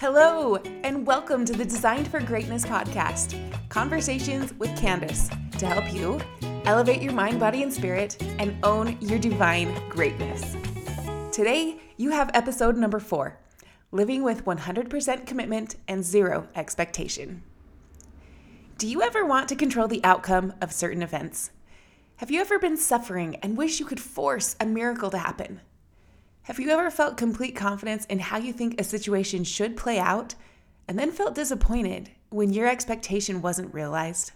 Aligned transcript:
Hello, 0.00 0.56
and 0.56 1.06
welcome 1.06 1.44
to 1.44 1.52
the 1.52 1.62
Designed 1.62 2.08
for 2.08 2.20
Greatness 2.20 2.64
podcast 2.64 3.38
conversations 3.68 4.54
with 4.54 4.74
Candace 4.74 5.28
to 5.58 5.66
help 5.66 5.92
you 5.92 6.18
elevate 6.64 7.02
your 7.02 7.12
mind, 7.12 7.38
body, 7.38 7.62
and 7.62 7.70
spirit 7.70 8.16
and 8.38 8.56
own 8.64 8.96
your 9.02 9.18
divine 9.18 9.74
greatness. 9.90 10.56
Today, 11.30 11.78
you 11.98 12.12
have 12.12 12.30
episode 12.32 12.78
number 12.78 12.98
four 12.98 13.40
Living 13.92 14.22
with 14.22 14.46
100% 14.46 15.26
Commitment 15.26 15.76
and 15.86 16.02
Zero 16.02 16.48
Expectation. 16.54 17.42
Do 18.78 18.88
you 18.88 19.02
ever 19.02 19.26
want 19.26 19.50
to 19.50 19.54
control 19.54 19.86
the 19.86 20.02
outcome 20.02 20.54
of 20.62 20.72
certain 20.72 21.02
events? 21.02 21.50
Have 22.16 22.30
you 22.30 22.40
ever 22.40 22.58
been 22.58 22.78
suffering 22.78 23.36
and 23.42 23.54
wish 23.54 23.78
you 23.78 23.84
could 23.84 24.00
force 24.00 24.56
a 24.58 24.64
miracle 24.64 25.10
to 25.10 25.18
happen? 25.18 25.60
Have 26.44 26.58
you 26.58 26.70
ever 26.70 26.90
felt 26.90 27.16
complete 27.16 27.54
confidence 27.54 28.06
in 28.06 28.18
how 28.18 28.38
you 28.38 28.52
think 28.52 28.80
a 28.80 28.84
situation 28.84 29.44
should 29.44 29.76
play 29.76 29.98
out 29.98 30.34
and 30.88 30.98
then 30.98 31.12
felt 31.12 31.34
disappointed 31.34 32.10
when 32.30 32.52
your 32.52 32.66
expectation 32.66 33.42
wasn't 33.42 33.74
realized? 33.74 34.32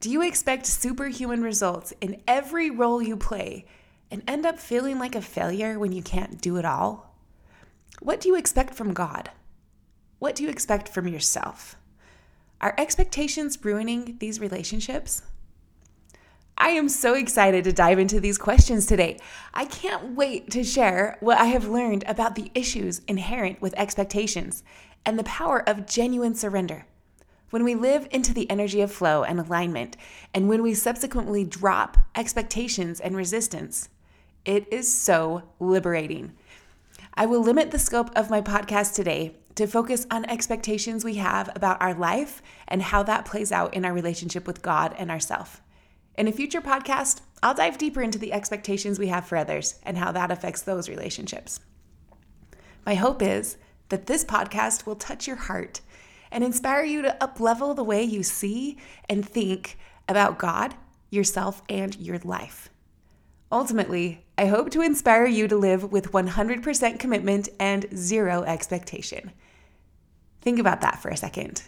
Do 0.00 0.10
you 0.10 0.22
expect 0.22 0.66
superhuman 0.66 1.42
results 1.42 1.92
in 2.00 2.22
every 2.26 2.70
role 2.70 3.02
you 3.02 3.16
play 3.16 3.66
and 4.10 4.22
end 4.26 4.46
up 4.46 4.58
feeling 4.58 4.98
like 4.98 5.14
a 5.14 5.20
failure 5.20 5.78
when 5.78 5.92
you 5.92 6.02
can't 6.02 6.40
do 6.40 6.56
it 6.56 6.64
all? 6.64 7.14
What 8.00 8.20
do 8.20 8.28
you 8.28 8.36
expect 8.36 8.74
from 8.74 8.94
God? 8.94 9.30
What 10.18 10.34
do 10.34 10.42
you 10.42 10.48
expect 10.48 10.88
from 10.88 11.06
yourself? 11.06 11.76
Are 12.60 12.74
expectations 12.78 13.62
ruining 13.62 14.16
these 14.18 14.40
relationships? 14.40 15.22
I 16.60 16.70
am 16.70 16.88
so 16.88 17.14
excited 17.14 17.62
to 17.64 17.72
dive 17.72 18.00
into 18.00 18.18
these 18.18 18.36
questions 18.36 18.84
today. 18.84 19.18
I 19.54 19.64
can't 19.64 20.16
wait 20.16 20.50
to 20.50 20.64
share 20.64 21.16
what 21.20 21.38
I 21.38 21.44
have 21.44 21.68
learned 21.68 22.02
about 22.08 22.34
the 22.34 22.50
issues 22.52 23.00
inherent 23.06 23.62
with 23.62 23.78
expectations 23.78 24.64
and 25.06 25.16
the 25.16 25.24
power 25.24 25.66
of 25.68 25.86
genuine 25.86 26.34
surrender. 26.34 26.84
When 27.50 27.62
we 27.62 27.76
live 27.76 28.08
into 28.10 28.34
the 28.34 28.50
energy 28.50 28.80
of 28.80 28.90
flow 28.90 29.22
and 29.22 29.38
alignment, 29.38 29.96
and 30.34 30.48
when 30.48 30.60
we 30.60 30.74
subsequently 30.74 31.44
drop 31.44 31.96
expectations 32.16 32.98
and 32.98 33.16
resistance, 33.16 33.88
it 34.44 34.66
is 34.72 34.92
so 34.92 35.44
liberating. 35.60 36.32
I 37.14 37.26
will 37.26 37.40
limit 37.40 37.70
the 37.70 37.78
scope 37.78 38.10
of 38.16 38.30
my 38.30 38.40
podcast 38.40 38.96
today 38.96 39.36
to 39.54 39.68
focus 39.68 40.08
on 40.10 40.24
expectations 40.24 41.04
we 41.04 41.14
have 41.14 41.50
about 41.54 41.80
our 41.80 41.94
life 41.94 42.42
and 42.66 42.82
how 42.82 43.04
that 43.04 43.24
plays 43.24 43.52
out 43.52 43.74
in 43.74 43.84
our 43.84 43.92
relationship 43.92 44.44
with 44.44 44.60
God 44.60 44.92
and 44.98 45.08
ourself. 45.08 45.62
In 46.18 46.26
a 46.26 46.32
future 46.32 46.60
podcast, 46.60 47.20
I'll 47.44 47.54
dive 47.54 47.78
deeper 47.78 48.02
into 48.02 48.18
the 48.18 48.32
expectations 48.32 48.98
we 48.98 49.06
have 49.06 49.24
for 49.24 49.38
others 49.38 49.76
and 49.84 49.96
how 49.96 50.10
that 50.10 50.32
affects 50.32 50.62
those 50.62 50.88
relationships. 50.88 51.60
My 52.84 52.96
hope 52.96 53.22
is 53.22 53.56
that 53.90 54.06
this 54.06 54.24
podcast 54.24 54.84
will 54.84 54.96
touch 54.96 55.28
your 55.28 55.36
heart 55.36 55.80
and 56.32 56.42
inspire 56.42 56.82
you 56.82 57.02
to 57.02 57.16
uplevel 57.20 57.76
the 57.76 57.84
way 57.84 58.02
you 58.02 58.24
see 58.24 58.78
and 59.08 59.24
think 59.24 59.78
about 60.08 60.40
God, 60.40 60.74
yourself, 61.08 61.62
and 61.68 61.96
your 62.00 62.18
life. 62.24 62.68
Ultimately, 63.52 64.26
I 64.36 64.46
hope 64.46 64.70
to 64.70 64.82
inspire 64.82 65.26
you 65.26 65.46
to 65.46 65.56
live 65.56 65.92
with 65.92 66.10
100% 66.10 66.98
commitment 66.98 67.48
and 67.60 67.86
zero 67.94 68.42
expectation. 68.42 69.30
Think 70.40 70.58
about 70.58 70.80
that 70.80 71.00
for 71.00 71.10
a 71.10 71.16
second. 71.16 71.62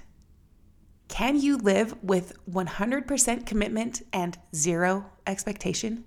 Can 1.10 1.40
you 1.40 1.56
live 1.56 2.02
with 2.04 2.32
100% 2.48 3.44
commitment 3.44 4.02
and 4.12 4.38
zero 4.54 5.06
expectation? 5.26 6.04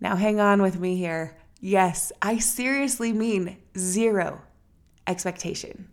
Now, 0.00 0.16
hang 0.16 0.40
on 0.40 0.60
with 0.60 0.80
me 0.80 0.96
here. 0.96 1.36
Yes, 1.60 2.10
I 2.20 2.38
seriously 2.38 3.12
mean 3.12 3.58
zero 3.78 4.42
expectation. 5.06 5.88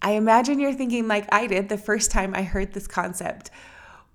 I 0.00 0.12
imagine 0.12 0.58
you're 0.58 0.72
thinking, 0.72 1.06
like 1.06 1.28
I 1.30 1.46
did 1.46 1.68
the 1.68 1.76
first 1.76 2.10
time 2.10 2.34
I 2.34 2.42
heard 2.42 2.72
this 2.72 2.86
concept 2.86 3.50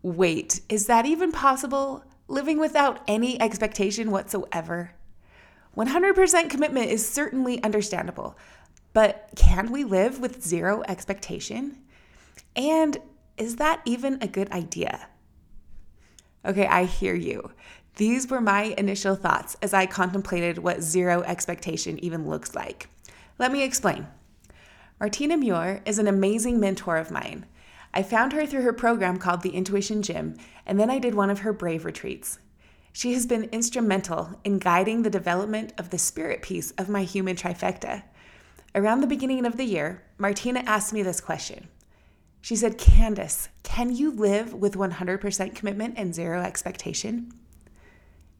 wait, 0.01 0.61
is 0.67 0.87
that 0.87 1.05
even 1.05 1.31
possible? 1.31 2.03
Living 2.27 2.57
without 2.59 3.01
any 3.07 3.39
expectation 3.39 4.09
whatsoever? 4.09 4.91
100% 5.77 6.49
commitment 6.49 6.89
is 6.89 7.07
certainly 7.07 7.61
understandable, 7.63 8.35
but 8.93 9.29
can 9.35 9.71
we 9.71 9.83
live 9.83 10.19
with 10.19 10.43
zero 10.43 10.83
expectation? 10.87 11.77
And 12.55 12.97
is 13.37 13.57
that 13.57 13.81
even 13.85 14.17
a 14.21 14.27
good 14.27 14.51
idea? 14.51 15.07
Okay, 16.45 16.67
I 16.67 16.85
hear 16.85 17.15
you. 17.15 17.51
These 17.97 18.29
were 18.29 18.41
my 18.41 18.75
initial 18.77 19.15
thoughts 19.15 19.55
as 19.61 19.73
I 19.73 19.85
contemplated 19.85 20.57
what 20.57 20.81
zero 20.81 21.21
expectation 21.23 21.97
even 22.03 22.27
looks 22.27 22.53
like. 22.53 22.89
Let 23.39 23.51
me 23.51 23.63
explain. 23.63 24.07
Martina 24.99 25.37
Muir 25.37 25.81
is 25.85 25.99
an 25.99 26.07
amazing 26.07 26.59
mentor 26.59 26.97
of 26.97 27.11
mine. 27.11 27.45
I 27.93 28.03
found 28.03 28.33
her 28.33 28.45
through 28.45 28.63
her 28.63 28.73
program 28.73 29.17
called 29.17 29.41
the 29.41 29.55
Intuition 29.55 30.01
Gym, 30.01 30.37
and 30.65 30.79
then 30.79 30.89
I 30.89 30.99
did 30.99 31.15
one 31.15 31.29
of 31.29 31.39
her 31.39 31.53
Brave 31.53 31.85
retreats. 31.85 32.39
She 32.91 33.13
has 33.13 33.25
been 33.25 33.49
instrumental 33.51 34.39
in 34.43 34.59
guiding 34.59 35.01
the 35.01 35.09
development 35.09 35.73
of 35.77 35.89
the 35.89 35.97
spirit 35.97 36.41
piece 36.41 36.71
of 36.71 36.87
my 36.87 37.03
human 37.03 37.35
trifecta. 37.35 38.03
Around 38.73 39.01
the 39.01 39.07
beginning 39.07 39.45
of 39.45 39.57
the 39.57 39.65
year, 39.65 40.03
Martina 40.17 40.61
asked 40.65 40.93
me 40.93 41.01
this 41.03 41.21
question 41.21 41.67
she 42.45 42.55
said, 42.55 42.77
Candace, 42.77 43.49
can 43.63 43.95
you 43.95 44.11
live 44.11 44.53
with 44.53 44.75
100% 44.75 45.55
commitment 45.55 45.95
and 45.97 46.13
zero 46.13 46.43
expectation? 46.43 47.31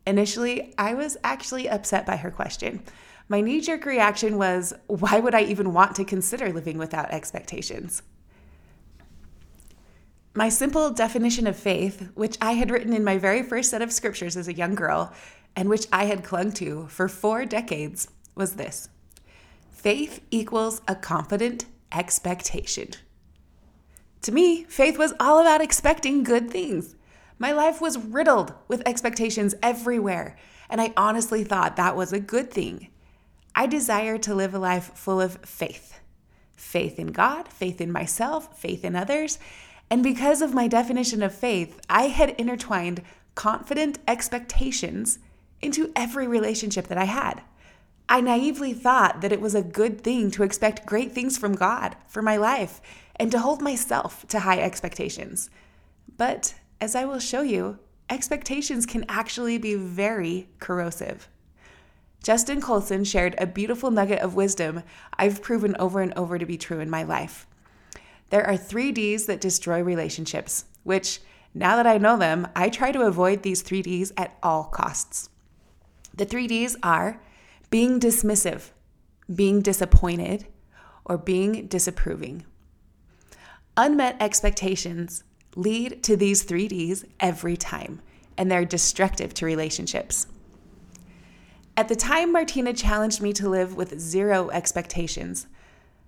Initially, 0.05 0.75
I 0.77 0.93
was 0.93 1.17
actually 1.23 1.67
upset 1.67 2.05
by 2.05 2.17
her 2.17 2.29
question. 2.29 2.83
My 3.29 3.41
knee 3.41 3.61
jerk 3.61 3.83
reaction 3.83 4.37
was, 4.37 4.75
why 4.85 5.19
would 5.19 5.33
I 5.33 5.41
even 5.45 5.73
want 5.73 5.95
to 5.95 6.05
consider 6.05 6.53
living 6.53 6.77
without 6.77 7.09
expectations? 7.09 8.03
My 10.35 10.49
simple 10.49 10.91
definition 10.91 11.47
of 11.47 11.55
faith, 11.55 12.11
which 12.13 12.37
I 12.39 12.51
had 12.51 12.69
written 12.69 12.93
in 12.93 13.03
my 13.03 13.17
very 13.17 13.41
first 13.41 13.71
set 13.71 13.81
of 13.81 13.91
scriptures 13.91 14.37
as 14.37 14.47
a 14.47 14.53
young 14.53 14.75
girl, 14.75 15.13
and 15.55 15.67
which 15.67 15.87
I 15.91 16.05
had 16.05 16.23
clung 16.23 16.51
to 16.51 16.85
for 16.89 17.07
four 17.09 17.43
decades, 17.43 18.07
was 18.35 18.53
this 18.53 18.87
Faith 19.71 20.21
equals 20.29 20.83
a 20.87 20.93
confident 20.93 21.65
expectation. 21.91 22.91
To 24.25 24.31
me, 24.31 24.63
faith 24.63 24.97
was 24.97 25.13
all 25.19 25.37
about 25.37 25.61
expecting 25.61 26.23
good 26.23 26.49
things. 26.49 26.95
My 27.37 27.51
life 27.51 27.79
was 27.79 27.99
riddled 27.99 28.55
with 28.67 28.81
expectations 28.87 29.53
everywhere, 29.61 30.35
and 30.67 30.81
I 30.81 30.93
honestly 30.97 31.43
thought 31.43 31.75
that 31.75 31.95
was 31.95 32.11
a 32.11 32.19
good 32.19 32.49
thing. 32.49 32.87
I 33.53 33.67
desired 33.67 34.23
to 34.23 34.33
live 34.33 34.55
a 34.55 34.57
life 34.57 34.91
full 34.95 35.21
of 35.21 35.37
faith 35.45 35.99
faith 36.55 36.97
in 36.97 37.11
God, 37.11 37.49
faith 37.49 37.79
in 37.79 37.91
myself, 37.91 38.57
faith 38.57 38.83
in 38.83 38.95
others. 38.95 39.37
And 39.91 40.01
because 40.01 40.41
of 40.41 40.55
my 40.55 40.67
definition 40.67 41.21
of 41.21 41.35
faith, 41.35 41.79
I 41.87 42.07
had 42.07 42.31
intertwined 42.31 43.03
confident 43.35 43.99
expectations 44.07 45.19
into 45.61 45.91
every 45.95 46.25
relationship 46.25 46.87
that 46.87 46.97
I 46.97 47.05
had. 47.05 47.43
I 48.09 48.21
naively 48.21 48.73
thought 48.73 49.21
that 49.21 49.31
it 49.31 49.41
was 49.41 49.53
a 49.53 49.61
good 49.61 50.01
thing 50.01 50.31
to 50.31 50.41
expect 50.41 50.87
great 50.87 51.11
things 51.11 51.37
from 51.37 51.53
God 51.53 51.95
for 52.07 52.23
my 52.23 52.37
life 52.37 52.81
and 53.17 53.31
to 53.31 53.39
hold 53.39 53.61
myself 53.61 54.25
to 54.27 54.39
high 54.39 54.59
expectations. 54.59 55.49
But 56.17 56.55
as 56.81 56.95
I 56.95 57.05
will 57.05 57.19
show 57.19 57.41
you, 57.41 57.79
expectations 58.09 58.85
can 58.85 59.05
actually 59.09 59.57
be 59.57 59.75
very 59.75 60.49
corrosive. 60.59 61.29
Justin 62.23 62.59
Colson 62.59 63.03
shared 63.03 63.35
a 63.37 63.45
beautiful 63.45 63.91
nugget 63.91 64.19
of 64.19 64.35
wisdom 64.35 64.81
I've 65.13 65.41
proven 65.41 65.75
over 65.77 66.01
and 66.01 66.13
over 66.15 66.39
to 66.39 66.45
be 66.45 66.57
true 66.57 66.79
in 66.79 66.89
my 66.89 67.03
life. 67.03 67.45
There 68.31 68.45
are 68.45 68.57
three 68.57 68.91
D's 68.91 69.27
that 69.27 69.39
destroy 69.41 69.83
relationships, 69.83 70.65
which, 70.83 71.21
now 71.53 71.75
that 71.75 71.85
I 71.85 71.99
know 71.99 72.17
them, 72.17 72.47
I 72.55 72.69
try 72.69 72.91
to 72.91 73.01
avoid 73.01 73.43
these 73.43 73.61
three 73.61 73.83
D's 73.83 74.11
at 74.17 74.37
all 74.41 74.63
costs. 74.63 75.29
The 76.15 76.25
three 76.25 76.47
D's 76.47 76.75
are 76.81 77.21
being 77.69 77.99
dismissive, 77.99 78.71
being 79.33 79.61
disappointed, 79.61 80.47
or 81.05 81.17
being 81.17 81.67
disapproving. 81.67 82.45
Unmet 83.77 84.15
expectations 84.21 85.23
lead 85.55 86.01
to 86.03 86.15
these 86.15 86.43
three 86.43 86.67
Ds 86.67 87.03
every 87.19 87.57
time, 87.57 88.01
and 88.37 88.49
they're 88.49 88.63
destructive 88.63 89.33
to 89.33 89.45
relationships. 89.45 90.27
At 91.75 91.89
the 91.89 91.95
time 91.95 92.31
Martina 92.31 92.71
challenged 92.71 93.21
me 93.21 93.33
to 93.33 93.49
live 93.49 93.75
with 93.75 93.99
zero 93.99 94.49
expectations, 94.51 95.47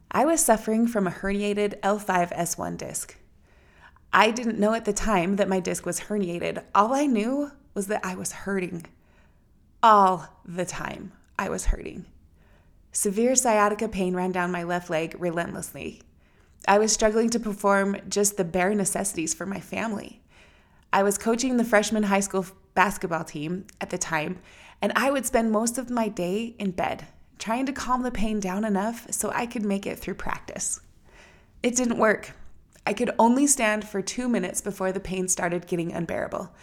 I 0.09 0.23
was 0.23 0.39
suffering 0.39 0.87
from 0.87 1.07
a 1.07 1.11
herniated 1.11 1.77
L5S1 1.81 2.77
disc. 2.77 3.17
I 4.13 4.31
didn't 4.31 4.59
know 4.59 4.73
at 4.73 4.85
the 4.85 4.93
time 4.93 5.35
that 5.35 5.49
my 5.49 5.59
disc 5.59 5.85
was 5.85 6.01
herniated. 6.01 6.63
All 6.73 6.93
I 6.93 7.05
knew 7.05 7.51
was 7.73 7.87
that 7.87 8.05
I 8.05 8.15
was 8.15 8.31
hurting. 8.31 8.85
All 9.83 10.29
the 10.45 10.65
time, 10.65 11.11
I 11.37 11.49
was 11.49 11.65
hurting. 11.65 12.05
Severe 12.93 13.35
sciatica 13.35 13.89
pain 13.89 14.15
ran 14.15 14.31
down 14.31 14.51
my 14.51 14.63
left 14.63 14.89
leg 14.89 15.17
relentlessly. 15.19 16.01
I 16.65 16.79
was 16.79 16.93
struggling 16.93 17.29
to 17.31 17.39
perform 17.39 17.97
just 18.07 18.37
the 18.37 18.43
bare 18.43 18.73
necessities 18.73 19.33
for 19.33 19.45
my 19.45 19.59
family. 19.59 20.21
I 20.91 21.03
was 21.03 21.17
coaching 21.17 21.57
the 21.57 21.63
freshman 21.63 22.03
high 22.03 22.21
school 22.21 22.45
basketball 22.73 23.23
team 23.23 23.65
at 23.81 23.89
the 23.89 23.97
time, 23.97 24.39
and 24.81 24.93
I 24.95 25.11
would 25.11 25.25
spend 25.25 25.51
most 25.51 25.77
of 25.77 25.89
my 25.89 26.07
day 26.07 26.55
in 26.59 26.71
bed, 26.71 27.07
trying 27.39 27.65
to 27.65 27.73
calm 27.73 28.03
the 28.03 28.11
pain 28.11 28.39
down 28.39 28.63
enough 28.63 29.07
so 29.11 29.31
I 29.31 29.45
could 29.45 29.65
make 29.65 29.85
it 29.85 29.99
through 29.99 30.15
practice. 30.15 30.79
It 31.63 31.75
didn't 31.75 31.97
work. 31.97 32.31
I 32.85 32.93
could 32.93 33.11
only 33.19 33.47
stand 33.47 33.87
for 33.87 34.01
two 34.01 34.29
minutes 34.29 34.61
before 34.61 34.91
the 34.91 34.99
pain 34.99 35.27
started 35.27 35.67
getting 35.67 35.91
unbearable. 35.91 36.53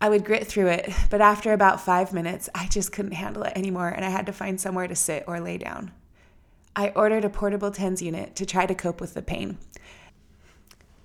I 0.00 0.08
would 0.08 0.24
grit 0.24 0.46
through 0.46 0.68
it, 0.68 0.92
but 1.10 1.20
after 1.20 1.52
about 1.52 1.80
five 1.80 2.12
minutes, 2.12 2.48
I 2.54 2.66
just 2.66 2.92
couldn't 2.92 3.12
handle 3.12 3.44
it 3.44 3.52
anymore 3.56 3.88
and 3.88 4.04
I 4.04 4.10
had 4.10 4.26
to 4.26 4.32
find 4.32 4.60
somewhere 4.60 4.88
to 4.88 4.96
sit 4.96 5.24
or 5.26 5.40
lay 5.40 5.58
down. 5.58 5.92
I 6.76 6.88
ordered 6.90 7.24
a 7.24 7.30
portable 7.30 7.70
TENS 7.70 8.02
unit 8.02 8.34
to 8.36 8.46
try 8.46 8.66
to 8.66 8.74
cope 8.74 9.00
with 9.00 9.14
the 9.14 9.22
pain. 9.22 9.58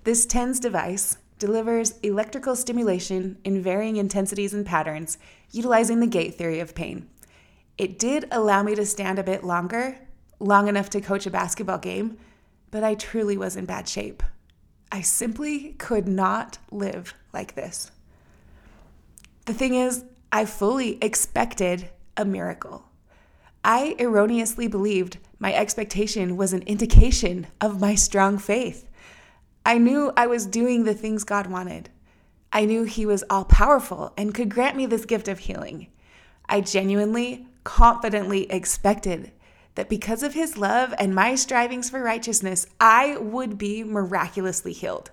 This 0.03 0.25
TENS 0.25 0.59
device 0.59 1.17
delivers 1.37 1.97
electrical 1.99 2.55
stimulation 2.55 3.37
in 3.43 3.61
varying 3.61 3.97
intensities 3.97 4.53
and 4.53 4.65
patterns, 4.65 5.17
utilizing 5.51 5.99
the 5.99 6.07
gate 6.07 6.35
theory 6.35 6.59
of 6.59 6.75
pain. 6.75 7.09
It 7.77 7.97
did 7.97 8.25
allow 8.31 8.61
me 8.63 8.75
to 8.75 8.85
stand 8.85 9.19
a 9.19 9.23
bit 9.23 9.43
longer, 9.43 9.97
long 10.39 10.67
enough 10.67 10.89
to 10.91 11.01
coach 11.01 11.25
a 11.25 11.31
basketball 11.31 11.77
game, 11.77 12.17
but 12.71 12.83
I 12.83 12.95
truly 12.95 13.37
was 13.37 13.55
in 13.55 13.65
bad 13.65 13.87
shape. 13.87 14.21
I 14.91 15.01
simply 15.01 15.73
could 15.77 16.07
not 16.07 16.57
live 16.71 17.13
like 17.31 17.55
this. 17.55 17.91
The 19.45 19.53
thing 19.53 19.75
is, 19.75 20.03
I 20.31 20.45
fully 20.45 20.97
expected 21.01 21.89
a 22.17 22.25
miracle. 22.25 22.88
I 23.63 23.95
erroneously 23.99 24.67
believed 24.67 25.17
my 25.37 25.53
expectation 25.53 26.37
was 26.37 26.53
an 26.53 26.63
indication 26.63 27.47
of 27.59 27.81
my 27.81 27.95
strong 27.95 28.37
faith. 28.37 28.87
I 29.65 29.77
knew 29.77 30.11
I 30.15 30.27
was 30.27 30.45
doing 30.45 30.83
the 30.83 30.93
things 30.93 31.23
God 31.23 31.47
wanted. 31.47 31.89
I 32.51 32.65
knew 32.65 32.83
He 32.83 33.05
was 33.05 33.23
all 33.29 33.45
powerful 33.45 34.13
and 34.17 34.33
could 34.33 34.49
grant 34.49 34.75
me 34.75 34.85
this 34.85 35.05
gift 35.05 35.27
of 35.27 35.39
healing. 35.39 35.87
I 36.47 36.61
genuinely, 36.61 37.47
confidently 37.63 38.51
expected 38.51 39.31
that 39.75 39.89
because 39.89 40.23
of 40.23 40.33
his 40.33 40.57
love 40.57 40.93
and 40.97 41.13
my 41.13 41.35
strivings 41.35 41.89
for 41.89 42.01
righteousness, 42.01 42.65
I 42.81 43.17
would 43.17 43.57
be 43.57 43.83
miraculously 43.83 44.73
healed. 44.73 45.11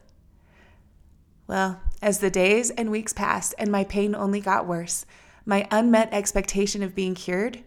Well, 1.46 1.80
as 2.02 2.18
the 2.18 2.30
days 2.30 2.70
and 2.70 2.90
weeks 2.90 3.12
passed 3.12 3.54
and 3.58 3.70
my 3.70 3.84
pain 3.84 4.14
only 4.14 4.40
got 4.40 4.66
worse, 4.66 5.06
my 5.44 5.68
unmet 5.70 6.08
expectation 6.12 6.82
of 6.82 6.94
being 6.94 7.14
cured 7.14 7.62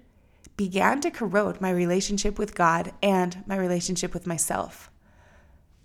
began 0.60 1.00
to 1.00 1.10
corrode 1.10 1.62
my 1.62 1.70
relationship 1.70 2.38
with 2.38 2.54
God 2.54 2.92
and 3.02 3.46
my 3.48 3.56
relationship 3.56 4.14
with 4.14 4.28
myself. 4.28 4.92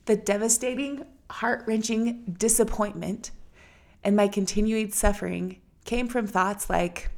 The 0.07 0.17
devastating, 0.17 1.07
heart 1.31 1.63
wrenching 1.65 2.35
disappointment 2.37 3.31
and 4.03 4.17
my 4.17 4.27
continued 4.27 4.93
suffering 4.93 5.61
came 5.85 6.09
from 6.09 6.27
thoughts 6.27 6.69
like, 6.69 7.09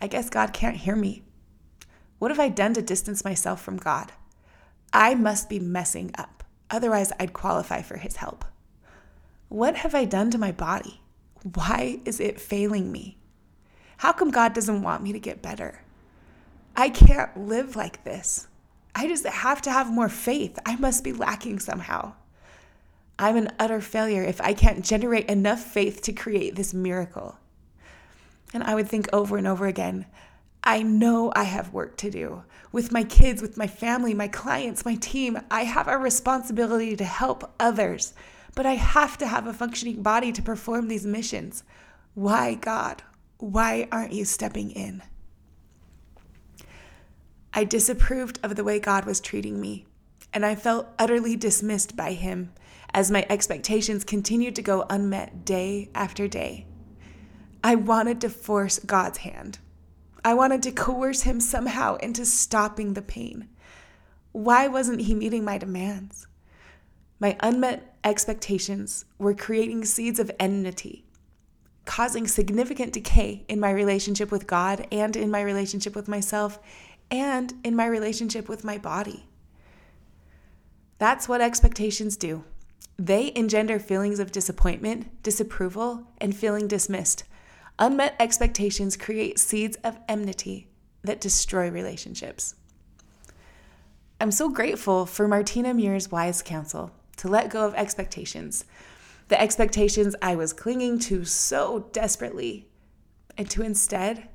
I 0.00 0.06
guess 0.06 0.30
God 0.30 0.52
can't 0.52 0.76
hear 0.76 0.94
me. 0.94 1.24
What 2.20 2.30
have 2.30 2.38
I 2.38 2.50
done 2.50 2.74
to 2.74 2.82
distance 2.82 3.24
myself 3.24 3.60
from 3.60 3.78
God? 3.78 4.12
I 4.92 5.16
must 5.16 5.48
be 5.48 5.58
messing 5.58 6.12
up. 6.16 6.44
Otherwise, 6.70 7.10
I'd 7.18 7.32
qualify 7.32 7.82
for 7.82 7.96
his 7.96 8.14
help. 8.14 8.44
What 9.48 9.74
have 9.74 9.96
I 9.96 10.04
done 10.04 10.30
to 10.30 10.38
my 10.38 10.52
body? 10.52 11.00
Why 11.42 11.98
is 12.04 12.20
it 12.20 12.40
failing 12.40 12.92
me? 12.92 13.18
How 13.96 14.12
come 14.12 14.30
God 14.30 14.54
doesn't 14.54 14.82
want 14.82 15.02
me 15.02 15.12
to 15.12 15.18
get 15.18 15.42
better? 15.42 15.80
I 16.76 16.90
can't 16.90 17.36
live 17.36 17.74
like 17.74 18.04
this. 18.04 18.48
I 18.94 19.08
just 19.08 19.26
have 19.26 19.62
to 19.62 19.70
have 19.70 19.90
more 19.90 20.08
faith. 20.08 20.58
I 20.64 20.76
must 20.76 21.02
be 21.02 21.12
lacking 21.12 21.58
somehow. 21.58 22.14
I'm 23.18 23.36
an 23.36 23.50
utter 23.58 23.80
failure 23.80 24.22
if 24.22 24.40
I 24.42 24.52
can't 24.52 24.84
generate 24.84 25.28
enough 25.30 25.60
faith 25.60 26.02
to 26.02 26.12
create 26.12 26.54
this 26.54 26.74
miracle. 26.74 27.38
And 28.52 28.62
I 28.62 28.74
would 28.74 28.88
think 28.88 29.08
over 29.12 29.38
and 29.38 29.46
over 29.46 29.66
again 29.66 30.06
I 30.66 30.82
know 30.82 31.32
I 31.36 31.44
have 31.44 31.72
work 31.72 31.96
to 31.98 32.10
do. 32.10 32.42
With 32.72 32.90
my 32.90 33.04
kids, 33.04 33.40
with 33.40 33.56
my 33.56 33.68
family, 33.68 34.14
my 34.14 34.26
clients, 34.26 34.84
my 34.84 34.96
team, 34.96 35.38
I 35.48 35.62
have 35.62 35.86
a 35.86 35.96
responsibility 35.96 36.96
to 36.96 37.04
help 37.04 37.52
others, 37.60 38.14
but 38.56 38.66
I 38.66 38.74
have 38.74 39.16
to 39.18 39.28
have 39.28 39.46
a 39.46 39.52
functioning 39.52 40.02
body 40.02 40.32
to 40.32 40.42
perform 40.42 40.88
these 40.88 41.06
missions. 41.06 41.62
Why, 42.14 42.54
God? 42.54 43.04
Why 43.38 43.86
aren't 43.92 44.12
you 44.12 44.24
stepping 44.24 44.72
in? 44.72 45.04
I 47.56 47.64
disapproved 47.64 48.38
of 48.42 48.54
the 48.54 48.64
way 48.64 48.78
God 48.78 49.06
was 49.06 49.18
treating 49.18 49.58
me, 49.58 49.86
and 50.30 50.44
I 50.44 50.54
felt 50.54 50.88
utterly 50.98 51.36
dismissed 51.36 51.96
by 51.96 52.12
Him 52.12 52.52
as 52.92 53.10
my 53.10 53.24
expectations 53.30 54.04
continued 54.04 54.54
to 54.56 54.62
go 54.62 54.84
unmet 54.90 55.46
day 55.46 55.88
after 55.94 56.28
day. 56.28 56.66
I 57.64 57.74
wanted 57.74 58.20
to 58.20 58.28
force 58.28 58.78
God's 58.78 59.18
hand. 59.18 59.58
I 60.22 60.34
wanted 60.34 60.62
to 60.64 60.70
coerce 60.70 61.22
him 61.22 61.40
somehow 61.40 61.96
into 61.96 62.26
stopping 62.26 62.92
the 62.92 63.02
pain. 63.02 63.48
Why 64.32 64.68
wasn't 64.68 65.02
he 65.02 65.14
meeting 65.14 65.44
my 65.44 65.56
demands? 65.56 66.26
My 67.18 67.36
unmet 67.40 67.96
expectations 68.04 69.06
were 69.18 69.34
creating 69.34 69.84
seeds 69.84 70.20
of 70.20 70.30
enmity, 70.38 71.06
causing 71.86 72.26
significant 72.26 72.92
decay 72.92 73.44
in 73.48 73.60
my 73.60 73.70
relationship 73.70 74.30
with 74.30 74.46
God 74.46 74.86
and 74.92 75.16
in 75.16 75.30
my 75.30 75.40
relationship 75.40 75.96
with 75.96 76.06
myself 76.06 76.58
and 77.10 77.54
in 77.64 77.76
my 77.76 77.86
relationship 77.86 78.48
with 78.48 78.64
my 78.64 78.78
body. 78.78 79.26
That's 80.98 81.28
what 81.28 81.40
expectations 81.40 82.16
do. 82.16 82.44
They 82.98 83.32
engender 83.34 83.78
feelings 83.78 84.18
of 84.18 84.32
disappointment, 84.32 85.22
disapproval, 85.22 86.04
and 86.18 86.34
feeling 86.34 86.66
dismissed 86.66 87.24
Unmet 87.78 88.16
expectations 88.18 88.96
create 88.96 89.38
seeds 89.38 89.76
of 89.84 89.98
enmity 90.08 90.68
that 91.02 91.20
destroy 91.20 91.70
relationships. 91.70 92.54
I'm 94.18 94.30
so 94.30 94.48
grateful 94.48 95.04
for 95.04 95.28
Martina 95.28 95.74
Muir's 95.74 96.10
wise 96.10 96.40
counsel 96.40 96.90
to 97.18 97.28
let 97.28 97.50
go 97.50 97.66
of 97.66 97.74
expectations, 97.74 98.64
the 99.28 99.38
expectations 99.38 100.16
I 100.22 100.36
was 100.36 100.54
clinging 100.54 100.98
to 101.00 101.26
so 101.26 101.90
desperately, 101.92 102.66
and 103.36 103.50
to 103.50 103.62
instead 103.62 104.28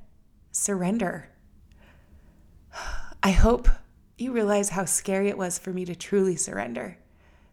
surrender. 0.52 1.28
I 3.22 3.30
hope 3.30 3.68
you 4.18 4.32
realize 4.32 4.70
how 4.70 4.84
scary 4.84 5.28
it 5.28 5.38
was 5.38 5.58
for 5.58 5.72
me 5.72 5.84
to 5.84 5.94
truly 5.94 6.36
surrender, 6.36 6.98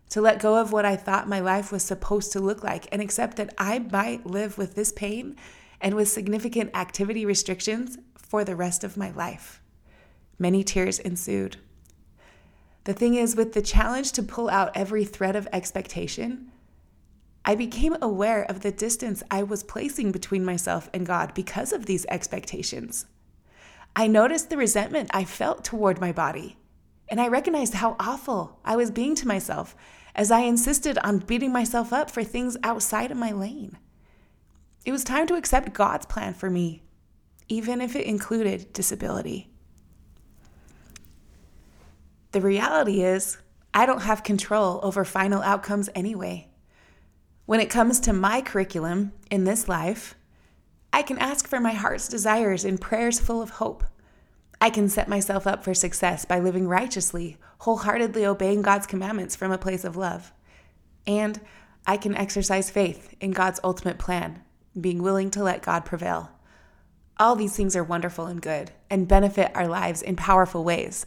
to 0.09 0.21
let 0.21 0.41
go 0.41 0.55
of 0.55 0.71
what 0.71 0.85
I 0.85 0.95
thought 0.95 1.27
my 1.27 1.39
life 1.39 1.71
was 1.71 1.83
supposed 1.83 2.31
to 2.33 2.39
look 2.39 2.63
like 2.63 2.87
and 2.91 3.01
accept 3.01 3.37
that 3.37 3.53
I 3.57 3.79
might 3.79 4.25
live 4.25 4.57
with 4.57 4.75
this 4.75 4.91
pain 4.91 5.35
and 5.81 5.95
with 5.95 6.09
significant 6.09 6.71
activity 6.75 7.25
restrictions 7.25 7.97
for 8.17 8.43
the 8.43 8.55
rest 8.55 8.83
of 8.83 8.97
my 8.97 9.11
life. 9.11 9.61
Many 10.37 10.63
tears 10.63 10.99
ensued. 10.99 11.57
The 12.85 12.93
thing 12.93 13.15
is, 13.15 13.35
with 13.35 13.53
the 13.53 13.61
challenge 13.61 14.11
to 14.13 14.23
pull 14.23 14.49
out 14.49 14.75
every 14.75 15.05
thread 15.05 15.35
of 15.35 15.47
expectation, 15.51 16.51
I 17.45 17.55
became 17.55 17.95
aware 18.01 18.43
of 18.43 18.61
the 18.61 18.71
distance 18.71 19.23
I 19.29 19.43
was 19.43 19.63
placing 19.63 20.11
between 20.11 20.45
myself 20.45 20.89
and 20.93 21.05
God 21.05 21.33
because 21.33 21.73
of 21.73 21.85
these 21.85 22.05
expectations. 22.07 23.05
I 23.99 24.07
noticed 24.07 24.49
the 24.49 24.55
resentment 24.55 25.11
I 25.13 25.25
felt 25.25 25.65
toward 25.65 25.99
my 25.99 26.13
body, 26.13 26.55
and 27.09 27.19
I 27.19 27.27
recognized 27.27 27.73
how 27.73 27.97
awful 27.99 28.57
I 28.63 28.77
was 28.77 28.91
being 28.91 29.13
to 29.15 29.27
myself 29.27 29.75
as 30.15 30.31
I 30.31 30.39
insisted 30.39 30.97
on 30.99 31.17
beating 31.17 31.51
myself 31.51 31.91
up 31.91 32.09
for 32.09 32.23
things 32.23 32.55
outside 32.63 33.11
of 33.11 33.17
my 33.17 33.33
lane. 33.33 33.77
It 34.85 34.93
was 34.93 35.03
time 35.03 35.27
to 35.27 35.35
accept 35.35 35.73
God's 35.73 36.05
plan 36.05 36.33
for 36.33 36.49
me, 36.49 36.81
even 37.49 37.81
if 37.81 37.93
it 37.93 38.05
included 38.05 38.71
disability. 38.71 39.49
The 42.31 42.39
reality 42.39 43.01
is, 43.01 43.37
I 43.73 43.85
don't 43.85 44.03
have 44.03 44.23
control 44.23 44.79
over 44.81 45.03
final 45.03 45.41
outcomes 45.41 45.89
anyway. 45.93 46.47
When 47.45 47.59
it 47.59 47.69
comes 47.69 47.99
to 47.99 48.13
my 48.13 48.39
curriculum 48.39 49.11
in 49.29 49.43
this 49.43 49.67
life, 49.67 50.15
I 50.91 51.01
can 51.01 51.17
ask 51.17 51.47
for 51.47 51.59
my 51.59 51.73
heart's 51.73 52.07
desires 52.07 52.65
in 52.65 52.77
prayers 52.77 53.19
full 53.19 53.41
of 53.41 53.51
hope. 53.51 53.83
I 54.61 54.69
can 54.69 54.89
set 54.89 55.07
myself 55.07 55.47
up 55.47 55.63
for 55.63 55.73
success 55.73 56.25
by 56.25 56.39
living 56.39 56.67
righteously, 56.67 57.37
wholeheartedly 57.59 58.25
obeying 58.25 58.61
God's 58.61 58.87
commandments 58.87 59.35
from 59.35 59.51
a 59.51 59.57
place 59.57 59.83
of 59.83 59.95
love. 59.95 60.33
And 61.07 61.39
I 61.87 61.97
can 61.97 62.15
exercise 62.15 62.69
faith 62.69 63.15
in 63.19 63.31
God's 63.31 63.59
ultimate 63.63 63.97
plan 63.97 64.43
being 64.79 65.01
willing 65.01 65.31
to 65.31 65.43
let 65.43 65.61
God 65.61 65.85
prevail. 65.85 66.31
All 67.17 67.35
these 67.35 67.55
things 67.55 67.75
are 67.75 67.83
wonderful 67.83 68.27
and 68.27 68.41
good 68.41 68.71
and 68.89 69.07
benefit 69.07 69.51
our 69.55 69.67
lives 69.67 70.01
in 70.01 70.15
powerful 70.15 70.63
ways. 70.63 71.05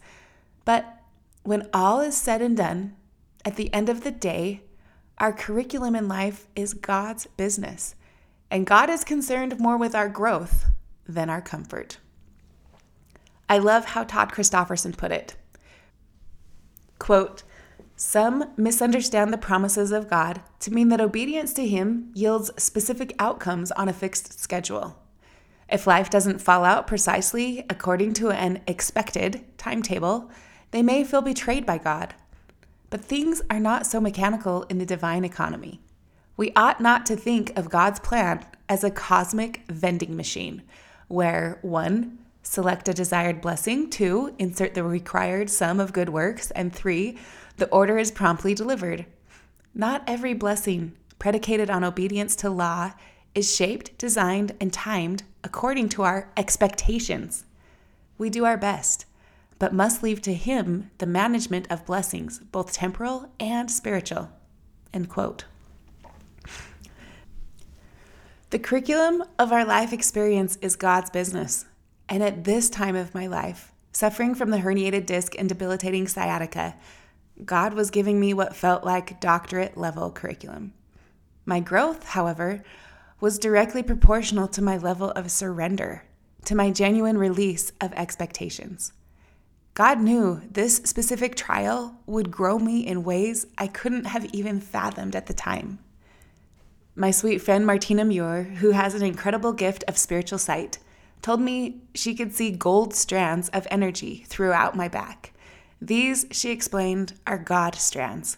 But 0.65 1.01
when 1.43 1.69
all 1.73 2.01
is 2.01 2.17
said 2.17 2.43
and 2.43 2.57
done, 2.57 2.97
at 3.45 3.57
the 3.57 3.73
end 3.73 3.89
of 3.89 4.05
the 4.05 4.11
day, 4.11 4.63
our 5.19 5.33
curriculum 5.33 5.95
in 5.95 6.09
life 6.09 6.49
is 6.55 6.75
God's 6.75 7.27
business, 7.37 7.95
and 8.53 8.67
God 8.67 8.91
is 8.91 9.03
concerned 9.03 9.59
more 9.59 9.79
with 9.79 9.95
our 9.95 10.11
growth 10.11 10.67
than 11.09 11.31
our 11.31 11.41
comfort. 11.41 11.97
I 13.49 13.57
love 13.57 13.87
how 13.87 14.05
Todd 14.05 14.31
Christofferson 14.31 14.95
put 14.95 15.11
it. 15.11 15.37
Quote, 16.99 17.45
some 17.97 18.53
misunderstand 18.59 19.33
the 19.33 19.39
promises 19.39 19.91
of 19.91 20.11
God 20.11 20.43
to 20.61 20.71
mean 20.71 20.91
that 20.91 21.01
obedience 21.01 21.55
to 21.55 21.67
Him 21.67 22.11
yields 22.15 22.51
specific 22.63 23.15
outcomes 23.19 23.73
on 23.73 23.89
a 23.89 23.93
fixed 23.93 24.39
schedule. 24.39 24.99
If 25.71 25.87
life 25.87 26.11
doesn't 26.11 26.43
fall 26.43 26.63
out 26.63 26.87
precisely 26.87 27.65
according 27.71 28.13
to 28.15 28.33
an 28.33 28.61
expected 28.67 29.47
timetable, 29.57 30.31
they 30.73 30.83
may 30.83 31.05
feel 31.05 31.23
betrayed 31.23 31.65
by 31.65 31.79
God. 31.79 32.15
But 32.91 33.03
things 33.03 33.41
are 33.49 33.61
not 33.61 33.87
so 33.87 33.99
mechanical 33.99 34.65
in 34.65 34.77
the 34.77 34.85
divine 34.85 35.25
economy. 35.25 35.81
We 36.37 36.53
ought 36.57 36.81
not 36.81 37.07
to 37.07 37.17
think 37.17 37.57
of 37.59 37.69
God's 37.69 38.01
plan 38.01 38.45
as 38.69 38.85
a 38.85 38.91
cosmic 38.91 39.63
vending 39.69 40.17
machine, 40.17 40.63
where 41.09 41.59
one, 41.63 42.19
select 42.43 42.89
a 42.89 42.95
desired 42.95 43.41
blessing, 43.41 43.91
two, 43.91 44.35
insert 44.39 44.75
the 44.75 44.83
required 44.83 45.51
sum 45.51 45.79
of 45.79 45.93
good 45.93 46.09
works, 46.09 46.51
and 46.53 46.73
three, 46.73 47.19
the 47.57 47.69
order 47.69 47.99
is 47.99 48.11
promptly 48.11 48.55
delivered. 48.55 49.07
Not 49.75 50.03
every 50.07 50.35
blessing 50.35 50.93
predicated 51.19 51.71
on 51.71 51.85
obedience 51.85 52.35
to 52.37 52.51
law 52.51 52.93
is 53.35 53.55
shaped, 53.55 53.97
designed, 53.99 54.53
and 54.61 54.73
timed 54.73 55.23
according 55.45 55.89
to 55.91 56.03
our 56.03 56.31
expectations. 56.37 57.45
We 58.19 58.31
do 58.31 58.45
our 58.45 58.57
best, 58.57 59.07
but 59.59 59.73
must 59.73 60.03
leave 60.03 60.21
to 60.23 60.35
Him 60.35 60.91
the 60.99 61.07
management 61.07 61.67
of 61.71 61.87
blessings, 61.87 62.39
both 62.39 62.73
temporal 62.73 63.31
and 63.39 63.71
spiritual. 63.71 64.31
End 64.93 65.09
quote. 65.09 65.45
The 68.53 68.59
curriculum 68.59 69.25
of 69.39 69.51
our 69.51 69.65
life 69.65 69.95
experience 69.95 70.57
is 70.57 70.77
God's 70.77 71.09
business. 71.09 71.65
And 72.07 72.23
at 72.23 72.45
this 72.45 72.69
time 72.69 72.95
of 72.95 73.15
my 73.15 73.27
life, 73.27 73.73
suffering 73.93 74.35
from 74.35 74.51
the 74.51 74.59
herniated 74.59 75.07
disc 75.07 75.35
and 75.39 75.49
debilitating 75.49 76.07
sciatica, 76.07 76.77
God 77.47 77.73
was 77.73 77.91
giving 77.91 78.21
me 78.21 78.35
what 78.35 78.55
felt 78.55 78.85
like 78.85 79.23
doctorate 79.23 79.79
level 79.79 80.11
curriculum. 80.11 80.75
My 81.47 81.61
growth, 81.61 82.09
however, 82.09 82.63
was 83.21 83.39
directly 83.39 83.83
proportional 83.83 84.49
to 84.49 84.61
my 84.61 84.77
level 84.77 85.13
of 85.13 85.31
surrender, 85.31 86.05
to 86.45 86.55
my 86.55 86.71
genuine 86.71 87.17
release 87.17 87.73
of 87.81 87.95
expectations. 87.95 88.93
God 89.73 89.99
knew 89.99 90.43
this 90.51 90.77
specific 90.77 91.37
trial 91.37 91.97
would 92.05 92.31
grow 92.31 92.59
me 92.59 92.87
in 92.87 93.03
ways 93.03 93.47
I 93.57 93.67
couldn't 93.67 94.05
have 94.05 94.27
even 94.35 94.61
fathomed 94.61 95.17
at 95.17 95.25
the 95.25 95.33
time. 95.33 95.79
My 96.95 97.11
sweet 97.11 97.39
friend 97.39 97.65
Martina 97.65 98.05
Muir, 98.05 98.43
who 98.43 98.73
has 98.73 98.95
an 98.95 99.03
incredible 99.03 99.55
gift 99.55 99.83
of 99.89 99.97
spiritual 99.97 100.39
sight, 100.39 100.79
told 101.23 101.41
me 101.41 101.81
she 101.95 102.15
could 102.15 102.35
see 102.35 102.51
gold 102.51 102.93
strands 102.93 103.49
of 103.49 103.67
energy 103.71 104.25
throughout 104.29 104.77
my 104.77 104.89
back. 104.89 105.33
These, 105.81 106.27
she 106.31 106.51
explained, 106.51 107.15
are 107.27 107.39
God 107.39 107.77
strands, 107.77 108.37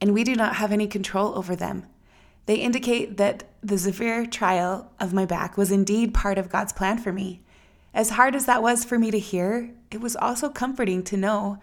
and 0.00 0.12
we 0.12 0.24
do 0.24 0.34
not 0.34 0.56
have 0.56 0.72
any 0.72 0.88
control 0.88 1.38
over 1.38 1.54
them. 1.54 1.86
They 2.46 2.56
indicate 2.56 3.16
that 3.16 3.44
the 3.62 3.78
severe 3.78 4.26
trial 4.26 4.90
of 4.98 5.14
my 5.14 5.24
back 5.24 5.56
was 5.56 5.70
indeed 5.70 6.12
part 6.12 6.36
of 6.36 6.50
God's 6.50 6.72
plan 6.72 6.98
for 6.98 7.12
me. 7.12 7.42
As 7.94 8.10
hard 8.10 8.34
as 8.34 8.46
that 8.46 8.62
was 8.62 8.84
for 8.84 8.98
me 8.98 9.12
to 9.12 9.20
hear, 9.20 9.70
it 9.92 10.00
was 10.00 10.16
also 10.16 10.48
comforting 10.48 11.04
to 11.04 11.16
know 11.16 11.58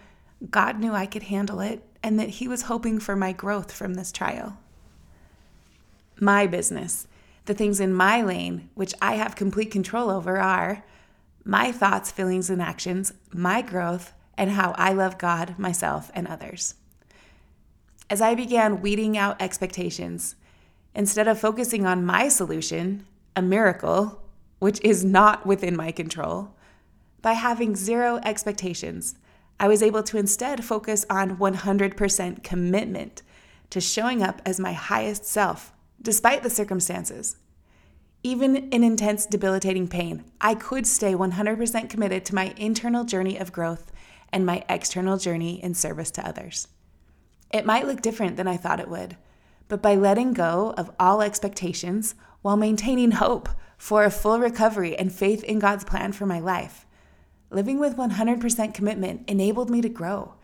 God 0.50 0.80
knew 0.80 0.94
I 0.94 1.08
could 1.08 1.24
handle 1.24 1.60
it 1.60 1.86
and 2.02 2.18
that 2.22 2.30
He 2.30 2.48
was 2.48 2.64
hoping 2.64 3.00
for 3.00 3.18
my 3.18 3.34
growth 3.34 3.74
from 3.74 3.96
this 3.96 4.14
trial. 4.14 4.58
My 6.24 6.46
business, 6.46 7.08
the 7.46 7.56
things 7.56 7.80
in 7.80 7.96
my 7.96 8.22
lane, 8.22 8.70
which 8.76 8.94
I 9.02 9.16
have 9.16 9.36
complete 9.36 9.72
control 9.72 10.12
over, 10.12 10.38
are 10.38 10.84
my 11.44 11.72
thoughts, 11.72 12.12
feelings, 12.12 12.48
and 12.48 12.62
actions, 12.62 13.12
my 13.34 13.64
growth, 13.64 14.14
and 14.38 14.52
how 14.52 14.76
I 14.78 14.94
love 14.94 15.18
God, 15.18 15.58
myself, 15.58 16.12
and 16.14 16.28
others. 16.28 16.76
As 18.08 18.22
I 18.22 18.36
began 18.36 18.82
weeding 18.82 19.18
out 19.18 19.42
expectations, 19.42 20.36
instead 20.94 21.28
of 21.28 21.40
focusing 21.40 21.88
on 21.88 22.06
my 22.06 22.28
solution, 22.28 23.08
a 23.36 23.42
miracle, 23.42 24.22
which 24.60 24.80
is 24.84 25.04
not 25.04 25.48
within 25.48 25.76
my 25.76 25.92
control, 25.92 26.54
by 27.24 27.34
having 27.34 27.76
zero 27.76 28.20
expectations, 28.24 29.16
I 29.60 29.68
was 29.68 29.82
able 29.82 30.04
to 30.04 30.20
instead 30.20 30.64
focus 30.64 31.04
on 31.10 31.38
100% 31.38 32.44
commitment 32.44 33.24
to 33.72 33.82
showing 33.82 34.22
up 34.22 34.40
as 34.46 34.60
my 34.60 34.74
highest 34.74 35.26
self, 35.26 35.74
despite 36.02 36.44
the 36.44 36.50
circumstances. 36.50 37.38
Even 38.24 38.70
in 38.70 38.84
intense, 38.84 39.26
debilitating 39.26 39.88
pain, 39.88 40.24
I 40.40 40.56
could 40.56 40.86
stay 40.86 41.14
100% 41.14 41.90
committed 41.90 42.26
to 42.26 42.36
my 42.36 42.54
internal 42.58 43.04
journey 43.04 43.38
of 43.38 43.52
growth 43.52 43.92
and 44.32 44.46
my 44.46 44.64
external 44.70 45.18
journey 45.18 45.62
in 45.62 45.74
service 45.74 46.12
to 46.12 46.28
others. 46.28 46.68
It 47.52 47.66
might 47.66 47.88
look 47.88 48.02
different 48.02 48.38
than 48.38 48.48
I 48.48 48.58
thought 48.58 48.80
it 48.80 48.90
would, 48.90 49.18
but 49.68 49.82
by 49.82 49.96
letting 49.96 50.34
go 50.34 50.74
of 50.78 50.92
all 51.00 51.22
expectations 51.22 52.16
while 52.42 52.58
maintaining 52.58 53.12
hope 53.12 53.50
for 53.78 54.04
a 54.04 54.12
full 54.12 54.40
recovery 54.40 54.96
and 54.96 55.12
faith 55.12 55.44
in 55.44 55.60
God's 55.60 55.84
plan 55.84 56.12
for 56.12 56.26
my 56.26 56.40
life, 56.40 56.86
living 57.50 57.80
with 57.80 57.98
100% 57.98 58.74
commitment 58.74 59.30
enabled 59.30 59.70
me 59.70 59.82
to 59.82 59.90
grow, 59.90 60.36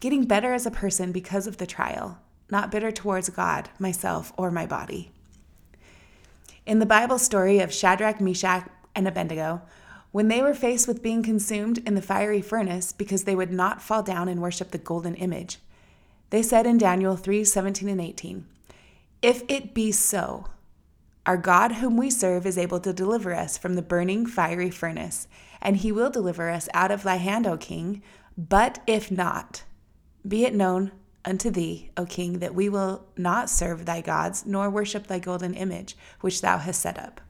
getting 0.00 0.24
better 0.24 0.52
as 0.52 0.66
a 0.66 0.70
person 0.70 1.12
because 1.12 1.46
of 1.46 1.58
the 1.58 1.66
trial, 1.66 2.18
not 2.50 2.70
bitter 2.70 2.90
towards 2.90 3.30
God, 3.30 3.68
myself, 3.78 4.32
or 4.36 4.50
my 4.50 4.66
body. 4.66 5.10
In 6.66 6.78
the 6.78 6.86
Bible 6.86 7.18
story 7.18 7.58
of 7.58 7.72
Shadrach, 7.72 8.20
Meshach, 8.20 8.68
and 8.94 9.08
Abednego, 9.08 9.62
when 10.12 10.28
they 10.28 10.42
were 10.42 10.54
faced 10.54 10.88
with 10.88 11.02
being 11.02 11.22
consumed 11.22 11.78
in 11.86 11.94
the 11.94 12.02
fiery 12.02 12.42
furnace 12.42 12.92
because 12.92 13.24
they 13.24 13.36
would 13.36 13.52
not 13.52 13.80
fall 13.80 14.02
down 14.02 14.28
and 14.28 14.42
worship 14.42 14.70
the 14.70 14.78
golden 14.78 15.14
image, 15.14 15.58
they 16.30 16.42
said 16.42 16.66
in 16.66 16.78
Daniel 16.78 17.16
3 17.16 17.44
17 17.44 17.88
and 17.88 18.00
18, 18.00 18.46
If 19.22 19.42
it 19.48 19.74
be 19.74 19.92
so, 19.92 20.46
our 21.26 21.36
God, 21.36 21.72
whom 21.72 21.96
we 21.96 22.10
serve, 22.10 22.46
is 22.46 22.58
able 22.58 22.80
to 22.80 22.92
deliver 22.92 23.34
us 23.34 23.58
from 23.58 23.74
the 23.74 23.82
burning 23.82 24.26
fiery 24.26 24.70
furnace, 24.70 25.28
and 25.60 25.76
he 25.76 25.92
will 25.92 26.10
deliver 26.10 26.50
us 26.50 26.68
out 26.74 26.90
of 26.90 27.02
thy 27.02 27.16
hand, 27.16 27.46
O 27.46 27.56
king. 27.56 28.02
But 28.36 28.82
if 28.86 29.10
not, 29.10 29.64
be 30.26 30.44
it 30.44 30.54
known 30.54 30.92
unto 31.24 31.50
thee, 31.50 31.90
O 31.96 32.06
king, 32.06 32.38
that 32.38 32.54
we 32.54 32.68
will 32.68 33.04
not 33.16 33.50
serve 33.50 33.84
thy 33.84 34.00
gods, 34.00 34.46
nor 34.46 34.70
worship 34.70 35.06
thy 35.06 35.18
golden 35.18 35.54
image, 35.54 35.96
which 36.20 36.40
thou 36.40 36.58
hast 36.58 36.80
set 36.80 36.98
up. 36.98 37.20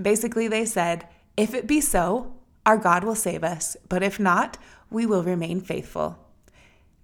Basically, 0.00 0.48
they 0.48 0.64
said, 0.64 1.08
if 1.36 1.54
it 1.54 1.66
be 1.66 1.80
so, 1.80 2.34
our 2.66 2.76
God 2.76 3.04
will 3.04 3.14
save 3.14 3.42
us, 3.42 3.76
but 3.88 4.02
if 4.02 4.20
not, 4.20 4.58
we 4.90 5.06
will 5.06 5.22
remain 5.22 5.60
faithful. 5.60 6.18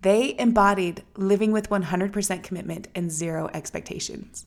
They 0.03 0.39
embodied 0.39 1.03
living 1.17 1.53
with 1.53 1.71
100% 1.71 2.43
commitment 2.43 2.89
and 2.95 3.11
zero 3.11 3.49
expectations. 3.55 4.47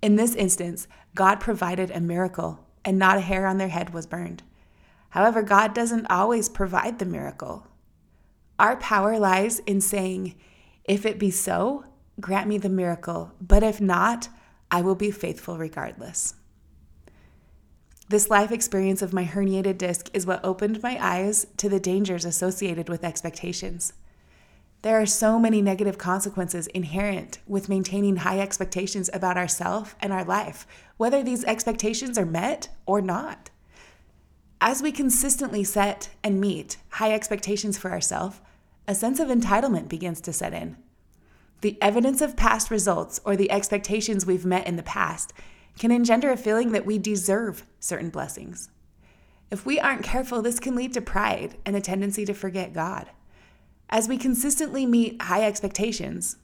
In 0.00 0.16
this 0.16 0.34
instance, 0.34 0.88
God 1.14 1.40
provided 1.40 1.90
a 1.90 2.00
miracle, 2.00 2.66
and 2.84 2.98
not 2.98 3.16
a 3.16 3.20
hair 3.20 3.46
on 3.46 3.58
their 3.58 3.68
head 3.68 3.94
was 3.94 4.06
burned. 4.06 4.42
However, 5.10 5.42
God 5.42 5.74
doesn't 5.74 6.06
always 6.06 6.48
provide 6.48 6.98
the 6.98 7.04
miracle. 7.04 7.66
Our 8.62 8.76
power 8.76 9.18
lies 9.18 9.58
in 9.58 9.80
saying, 9.80 10.36
If 10.84 11.04
it 11.04 11.18
be 11.18 11.32
so, 11.32 11.84
grant 12.20 12.46
me 12.48 12.58
the 12.58 12.68
miracle, 12.68 13.32
but 13.40 13.64
if 13.64 13.80
not, 13.80 14.28
I 14.70 14.82
will 14.82 14.94
be 14.94 15.10
faithful 15.10 15.58
regardless. 15.58 16.36
This 18.08 18.30
life 18.30 18.52
experience 18.52 19.02
of 19.02 19.12
my 19.12 19.24
herniated 19.24 19.78
disc 19.78 20.10
is 20.14 20.26
what 20.26 20.44
opened 20.44 20.80
my 20.80 20.96
eyes 21.00 21.44
to 21.56 21.68
the 21.68 21.80
dangers 21.80 22.24
associated 22.24 22.88
with 22.88 23.02
expectations. 23.02 23.94
There 24.82 25.00
are 25.00 25.06
so 25.06 25.40
many 25.40 25.60
negative 25.60 25.98
consequences 25.98 26.68
inherent 26.68 27.40
with 27.48 27.68
maintaining 27.68 28.18
high 28.18 28.38
expectations 28.38 29.10
about 29.12 29.36
ourselves 29.36 29.96
and 30.00 30.12
our 30.12 30.24
life, 30.24 30.68
whether 30.98 31.24
these 31.24 31.42
expectations 31.44 32.16
are 32.16 32.26
met 32.26 32.68
or 32.86 33.00
not. 33.00 33.50
As 34.60 34.82
we 34.82 34.92
consistently 34.92 35.64
set 35.64 36.10
and 36.22 36.40
meet 36.40 36.76
high 36.90 37.12
expectations 37.12 37.76
for 37.76 37.90
ourselves, 37.90 38.40
a 38.86 38.94
sense 38.94 39.20
of 39.20 39.28
entitlement 39.28 39.88
begins 39.88 40.20
to 40.22 40.32
set 40.32 40.52
in. 40.52 40.76
The 41.60 41.78
evidence 41.80 42.20
of 42.20 42.36
past 42.36 42.70
results 42.70 43.20
or 43.24 43.36
the 43.36 43.50
expectations 43.50 44.26
we've 44.26 44.44
met 44.44 44.66
in 44.66 44.76
the 44.76 44.82
past 44.82 45.32
can 45.78 45.90
engender 45.90 46.30
a 46.30 46.36
feeling 46.36 46.72
that 46.72 46.84
we 46.84 46.98
deserve 46.98 47.64
certain 47.78 48.10
blessings. 48.10 48.68
If 49.50 49.64
we 49.64 49.78
aren't 49.78 50.02
careful, 50.02 50.42
this 50.42 50.58
can 50.58 50.74
lead 50.74 50.92
to 50.94 51.00
pride 51.00 51.56
and 51.64 51.76
a 51.76 51.80
tendency 51.80 52.24
to 52.24 52.34
forget 52.34 52.72
God. 52.72 53.10
As 53.88 54.08
we 54.08 54.16
consistently 54.16 54.86
meet 54.86 55.22
high 55.22 55.44
expectations, 55.44 56.36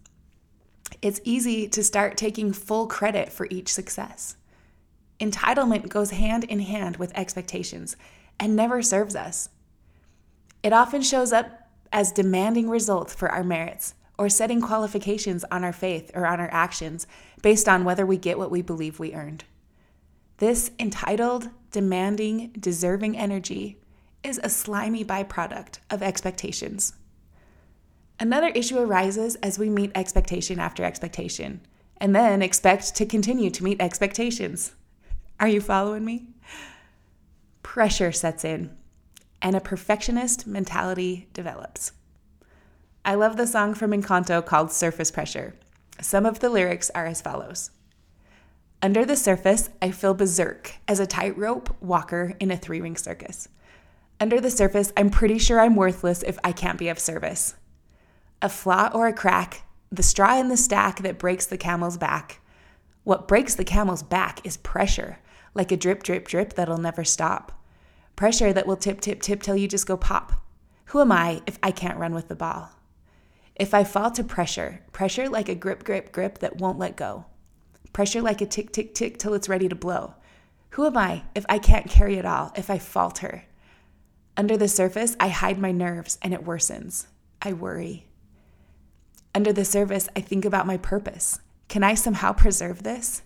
it's 1.03 1.21
easy 1.25 1.69
to 1.69 1.83
start 1.83 2.17
taking 2.17 2.53
full 2.53 2.87
credit 2.87 3.33
for 3.33 3.47
each 3.51 3.73
success. 3.73 4.37
Entitlement 5.21 5.89
goes 5.89 6.11
hand 6.11 6.45
in 6.45 6.61
hand 6.61 6.97
with 6.97 7.17
expectations 7.17 7.97
and 8.39 8.55
never 8.55 8.83
serves 8.83 9.17
us. 9.17 9.49
It 10.63 10.73
often 10.73 11.03
shows 11.03 11.33
up 11.33 11.68
as 11.93 12.13
demanding 12.13 12.69
results 12.69 13.15
for 13.15 13.31
our 13.31 13.45
merits 13.45 13.95
or 14.19 14.29
setting 14.29 14.61
qualifications 14.61 15.45
on 15.51 15.65
our 15.65 15.73
faith 15.73 16.11
or 16.15 16.27
on 16.27 16.41
our 16.41 16.51
actions 16.53 17.07
based 17.43 17.69
on 17.69 17.85
whether 17.85 18.05
we 18.05 18.17
get 18.17 18.39
what 18.39 18.51
we 18.51 18.63
believe 18.63 18.99
we 18.99 19.15
earned. 19.15 19.45
This 20.39 20.71
entitled, 20.79 21.51
demanding, 21.71 22.53
deserving 22.59 23.17
energy 23.17 23.79
is 24.23 24.41
a 24.43 24.49
slimy 24.49 25.05
byproduct 25.05 25.79
of 25.91 26.03
expectations. 26.03 26.95
Another 28.21 28.49
issue 28.49 28.79
arises 28.79 29.37
as 29.37 29.59
we 29.59 29.71
meet 29.71 29.93
expectation 29.95 30.59
after 30.59 30.85
expectation 30.85 31.61
and 31.99 32.15
then 32.15 32.43
expect 32.43 32.97
to 32.97 33.07
continue 33.07 33.51
to 33.51 33.65
meet 33.65 33.81
expectations. 33.81 34.75
Are 35.39 35.49
you 35.49 35.61
following 35.61 36.05
me? 36.05 36.27
pressure 37.69 38.11
sets 38.11 38.45
in 38.45 38.75
and 39.41 39.57
a 39.57 39.61
perfectionist 39.61 40.47
mentality 40.47 41.29
develops. 41.33 41.93
I 43.05 43.15
love 43.15 43.37
the 43.37 43.47
song 43.47 43.75
from 43.75 43.93
Encanto 43.93 44.45
called 44.45 44.73
Surface 44.73 45.11
Pressure. 45.11 45.55
Some 46.01 46.27
of 46.27 46.41
the 46.41 46.51
lyrics 46.51 46.91
are 46.95 47.07
as 47.07 47.21
follows 47.21 47.71
Under 48.83 49.05
the 49.05 49.17
surface, 49.17 49.71
I 49.81 49.91
feel 49.91 50.15
berserk 50.15 50.75
as 50.87 51.01
a 51.01 51.07
tightrope 51.07 51.75
walker 51.81 52.35
in 52.39 52.51
a 52.51 52.57
three 52.57 52.81
ring 52.81 52.97
circus. 52.97 53.49
Under 54.21 54.41
the 54.41 54.51
surface, 54.51 54.93
I'm 54.97 55.11
pretty 55.11 55.39
sure 55.39 55.61
I'm 55.61 55.77
worthless 55.77 56.23
if 56.23 56.39
I 56.43 56.53
can't 56.53 56.79
be 56.79 56.89
of 56.89 56.99
service. 56.99 57.55
A 58.43 58.49
flaw 58.49 58.91
or 58.93 59.07
a 59.07 59.13
crack, 59.13 59.63
the 59.91 60.03
straw 60.03 60.39
in 60.39 60.49
the 60.49 60.57
stack 60.57 61.03
that 61.03 61.19
breaks 61.19 61.47
the 61.47 61.57
camel's 61.57 61.97
back. 61.97 62.41
What 63.05 63.27
breaks 63.27 63.55
the 63.55 63.65
camel's 63.65 64.03
back 64.03 64.45
is 64.45 64.57
pressure, 64.57 65.19
like 65.55 65.73
a 65.73 65.77
drip, 65.77 66.03
drip, 66.03 66.29
drip 66.29 66.55
that'll 66.55 66.79
never 66.79 67.05
stop. 67.05 67.58
Pressure 68.19 68.53
that 68.53 68.67
will 68.67 68.77
tip, 68.77 69.01
tip, 69.01 69.23
tip 69.23 69.45
till 69.45 69.55
you 69.55 69.69
just 69.69 69.87
go 69.87 69.97
pop. 69.97 70.33
Who 70.87 71.01
am 71.01 71.13
I 71.13 71.41
if 71.47 71.57
I 71.63 71.71
can't 71.71 72.01
run 72.01 72.15
with 72.15 72.27
the 72.27 72.35
ball? 72.35 72.73
If 73.55 73.73
I 73.73 73.85
fall 73.85 74.11
to 74.11 74.25
pressure, 74.25 74.81
pressure 74.91 75.29
like 75.29 75.49
a 75.49 75.55
grip, 75.55 75.85
grip, 75.85 76.11
grip 76.11 76.39
that 76.39 76.57
won't 76.57 76.81
let 76.81 76.97
go. 76.97 77.27
Pressure 77.93 78.21
like 78.21 78.41
a 78.41 78.47
tick, 78.47 78.73
tick, 78.73 78.93
tick 78.93 79.19
till 79.19 79.35
it's 79.35 79.49
ready 79.49 79.69
to 79.69 79.77
blow. 79.77 80.15
Who 80.71 80.85
am 80.85 80.97
I 80.97 81.27
if 81.37 81.47
I 81.49 81.61
can't 81.61 81.89
carry 81.89 82.17
it 82.17 82.27
all, 82.27 82.51
if 82.57 82.71
I 82.71 82.79
falter? 82.79 83.45
Under 84.37 84.57
the 84.57 84.67
surface, 84.67 85.15
I 85.21 85.29
hide 85.29 85.61
my 85.61 85.71
nerves 85.71 86.19
and 86.21 86.35
it 86.35 86.45
worsens. 86.45 87.07
I 87.41 87.53
worry. 87.53 88.09
Under 89.33 89.53
the 89.53 89.65
surface, 89.65 90.09
I 90.17 90.23
think 90.23 90.45
about 90.45 90.67
my 90.67 90.77
purpose. 90.77 91.39
Can 91.69 91.85
I 91.85 91.95
somehow 91.95 92.33
preserve 92.33 92.83
this? 92.83 93.23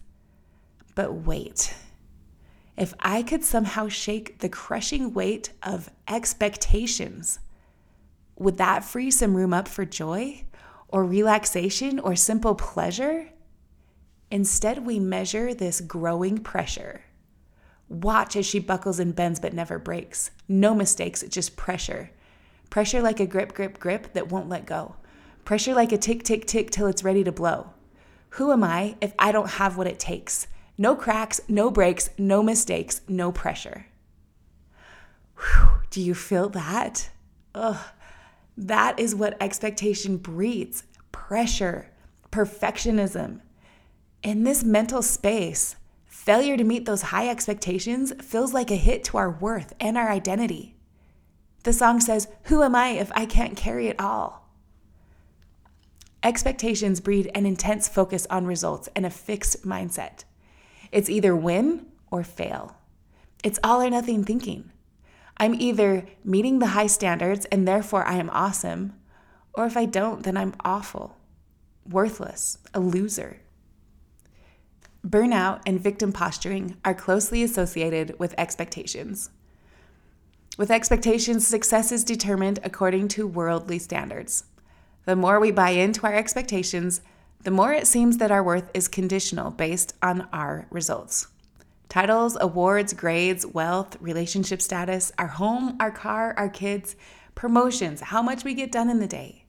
But 0.94 1.14
wait. 1.14 1.72
If 2.76 2.94
I 3.00 3.22
could 3.22 3.44
somehow 3.44 3.88
shake 3.88 4.38
the 4.38 4.48
crushing 4.48 5.12
weight 5.12 5.50
of 5.62 5.90
expectations, 6.08 7.38
would 8.36 8.56
that 8.56 8.84
free 8.84 9.10
some 9.10 9.36
room 9.36 9.52
up 9.52 9.68
for 9.68 9.84
joy 9.84 10.44
or 10.88 11.04
relaxation 11.04 11.98
or 11.98 12.16
simple 12.16 12.54
pleasure? 12.54 13.28
Instead, 14.30 14.86
we 14.86 14.98
measure 14.98 15.52
this 15.52 15.80
growing 15.82 16.38
pressure. 16.38 17.02
Watch 17.88 18.36
as 18.36 18.46
she 18.46 18.58
buckles 18.58 18.98
and 18.98 19.14
bends 19.14 19.38
but 19.38 19.52
never 19.52 19.78
breaks. 19.78 20.30
No 20.48 20.74
mistakes, 20.74 21.22
just 21.28 21.56
pressure. 21.56 22.10
Pressure 22.70 23.02
like 23.02 23.20
a 23.20 23.26
grip, 23.26 23.52
grip, 23.52 23.78
grip 23.78 24.14
that 24.14 24.30
won't 24.30 24.48
let 24.48 24.64
go. 24.64 24.96
Pressure 25.44 25.74
like 25.74 25.92
a 25.92 25.98
tick, 25.98 26.22
tick, 26.22 26.46
tick 26.46 26.70
till 26.70 26.86
it's 26.86 27.04
ready 27.04 27.22
to 27.22 27.32
blow. 27.32 27.74
Who 28.30 28.50
am 28.50 28.64
I 28.64 28.96
if 29.02 29.12
I 29.18 29.30
don't 29.30 29.50
have 29.50 29.76
what 29.76 29.86
it 29.86 29.98
takes? 29.98 30.46
No 30.78 30.96
cracks, 30.96 31.40
no 31.48 31.70
breaks, 31.70 32.10
no 32.18 32.42
mistakes, 32.42 33.02
no 33.08 33.30
pressure. 33.30 33.86
Whew, 35.36 35.68
do 35.90 36.00
you 36.00 36.14
feel 36.14 36.48
that? 36.50 37.10
Ugh. 37.54 37.84
That 38.56 38.98
is 38.98 39.14
what 39.14 39.40
expectation 39.40 40.16
breeds 40.16 40.84
pressure, 41.10 41.90
perfectionism. 42.30 43.40
In 44.22 44.44
this 44.44 44.62
mental 44.62 45.02
space, 45.02 45.76
failure 46.06 46.56
to 46.56 46.64
meet 46.64 46.84
those 46.84 47.02
high 47.02 47.28
expectations 47.28 48.12
feels 48.22 48.52
like 48.54 48.70
a 48.70 48.76
hit 48.76 49.04
to 49.04 49.16
our 49.16 49.30
worth 49.30 49.72
and 49.80 49.96
our 49.96 50.10
identity. 50.10 50.76
The 51.64 51.72
song 51.72 52.00
says, 52.00 52.28
Who 52.44 52.62
am 52.62 52.74
I 52.74 52.88
if 52.88 53.10
I 53.14 53.26
can't 53.26 53.56
carry 53.56 53.88
it 53.88 54.00
all? 54.00 54.48
Expectations 56.22 57.00
breed 57.00 57.30
an 57.34 57.46
intense 57.46 57.88
focus 57.88 58.26
on 58.30 58.46
results 58.46 58.88
and 58.94 59.04
a 59.04 59.10
fixed 59.10 59.64
mindset. 59.64 60.24
It's 60.92 61.10
either 61.10 61.34
win 61.34 61.86
or 62.10 62.22
fail. 62.22 62.76
It's 63.42 63.58
all 63.64 63.82
or 63.82 63.90
nothing 63.90 64.22
thinking. 64.22 64.70
I'm 65.38 65.54
either 65.54 66.06
meeting 66.22 66.58
the 66.58 66.68
high 66.68 66.86
standards 66.86 67.46
and 67.46 67.66
therefore 67.66 68.04
I 68.04 68.14
am 68.14 68.30
awesome, 68.30 68.94
or 69.54 69.66
if 69.66 69.76
I 69.76 69.86
don't, 69.86 70.22
then 70.22 70.36
I'm 70.36 70.54
awful, 70.64 71.16
worthless, 71.88 72.58
a 72.74 72.80
loser. 72.80 73.38
Burnout 75.04 75.62
and 75.66 75.80
victim 75.80 76.12
posturing 76.12 76.76
are 76.84 76.94
closely 76.94 77.42
associated 77.42 78.16
with 78.20 78.34
expectations. 78.38 79.30
With 80.58 80.70
expectations, 80.70 81.46
success 81.46 81.90
is 81.90 82.04
determined 82.04 82.60
according 82.62 83.08
to 83.08 83.26
worldly 83.26 83.78
standards. 83.78 84.44
The 85.06 85.16
more 85.16 85.40
we 85.40 85.50
buy 85.50 85.70
into 85.70 86.06
our 86.06 86.14
expectations, 86.14 87.00
the 87.44 87.50
more 87.50 87.72
it 87.72 87.86
seems 87.86 88.18
that 88.18 88.30
our 88.30 88.42
worth 88.42 88.70
is 88.72 88.88
conditional 88.88 89.50
based 89.50 89.94
on 90.00 90.28
our 90.32 90.66
results. 90.70 91.26
Titles, 91.88 92.36
awards, 92.40 92.92
grades, 92.92 93.44
wealth, 93.44 93.96
relationship 94.00 94.62
status, 94.62 95.12
our 95.18 95.26
home, 95.26 95.76
our 95.80 95.90
car, 95.90 96.34
our 96.36 96.48
kids, 96.48 96.96
promotions, 97.34 98.00
how 98.00 98.22
much 98.22 98.44
we 98.44 98.54
get 98.54 98.72
done 98.72 98.88
in 98.88 99.00
the 99.00 99.06
day. 99.06 99.44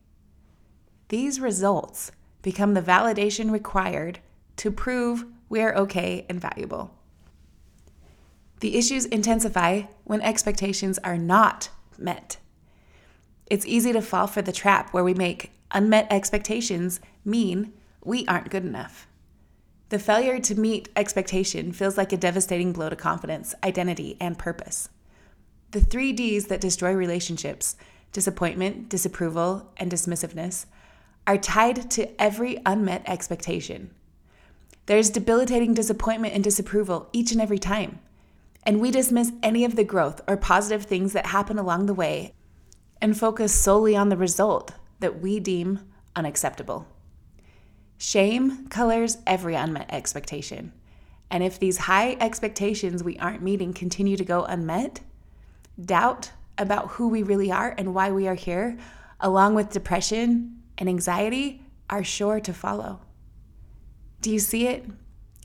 These 1.10 1.40
results 1.40 2.12
become 2.42 2.74
the 2.74 2.82
validation 2.82 3.52
required 3.52 4.20
to 4.58 4.72
prove 4.72 5.26
we 5.48 5.62
are 5.62 5.76
okay 5.76 6.26
and 6.28 6.42
valuable. 6.42 6.94
The 8.60 8.76
issues 8.78 9.06
intensify 9.06 9.84
when 10.04 10.22
expectations 10.22 10.98
are 11.04 11.18
not 11.18 11.70
met. 11.98 12.38
It's 13.46 13.66
easy 13.66 13.94
to 13.94 14.02
fall 14.02 14.28
for 14.28 14.42
the 14.42 14.52
trap 14.52 14.94
where 14.94 15.04
we 15.04 15.14
make 15.14 15.52
unmet 15.72 16.08
expectations 16.10 17.00
mean 17.24 17.74
we 18.04 18.26
aren't 18.28 18.50
good 18.50 18.66
enough. 18.66 19.08
The 19.90 20.00
failure 20.00 20.40
to 20.40 20.56
meet 20.56 20.90
expectation 20.96 21.72
feels 21.72 21.98
like 21.98 22.12
a 22.12 22.18
devastating 22.18 22.74
blow 22.74 22.90
to 22.90 22.96
confidence, 22.96 23.54
identity, 23.64 24.18
and 24.20 24.38
purpose. 24.38 24.90
The 25.72 25.82
three 25.82 26.14
D's 26.14 26.48
that 26.48 26.62
destroy 26.62 26.94
relationships 26.94 27.76
disappointment, 28.12 28.90
disapproval, 28.90 29.72
and 29.78 29.92
dismissiveness 29.92 30.68
are 31.26 31.38
tied 31.38 31.90
to 31.90 32.22
every 32.22 32.62
unmet 32.66 33.02
expectation. 33.08 33.90
There's 34.86 35.10
debilitating 35.10 35.74
disappointment 35.74 36.34
and 36.34 36.44
disapproval 36.44 37.10
each 37.12 37.32
and 37.32 37.42
every 37.42 37.58
time. 37.58 38.00
And 38.64 38.80
we 38.80 38.92
dismiss 38.92 39.32
any 39.42 39.66
of 39.66 39.76
the 39.76 39.84
growth 39.84 40.22
or 40.28 40.38
positive 40.38 40.84
things 40.84 41.14
that 41.14 41.28
happen 41.28 41.58
along 41.58 41.86
the 41.86 41.94
way 41.94 42.34
and 43.02 43.18
focus 43.18 43.54
solely 43.54 43.96
on 43.96 44.10
the 44.10 44.18
result 44.18 44.74
that 45.00 45.20
we 45.20 45.40
deem 45.40 45.80
unacceptable. 46.16 46.88
Shame 47.98 48.68
colors 48.68 49.18
every 49.26 49.56
unmet 49.56 49.92
expectation. 49.94 50.74
And 51.30 51.44
if 51.44 51.60
these 51.60 51.78
high 51.78 52.18
expectations 52.20 53.04
we 53.04 53.18
aren't 53.18 53.42
meeting 53.42 53.74
continue 53.74 54.18
to 54.18 54.26
go 54.26 54.44
unmet, 54.44 55.00
doubt 55.84 56.32
about 56.58 56.90
who 56.90 57.08
we 57.08 57.24
really 57.24 57.52
are 57.52 57.74
and 57.78 57.96
why 57.96 58.12
we 58.12 58.28
are 58.28 58.36
here, 58.36 58.78
along 59.20 59.56
with 59.56 59.72
depression 59.72 60.62
and 60.78 60.88
anxiety, 60.88 61.62
are 61.90 62.04
sure 62.04 62.40
to 62.40 62.54
follow. 62.54 63.00
Do 64.22 64.32
you 64.32 64.40
see 64.40 64.68
it? 64.68 64.86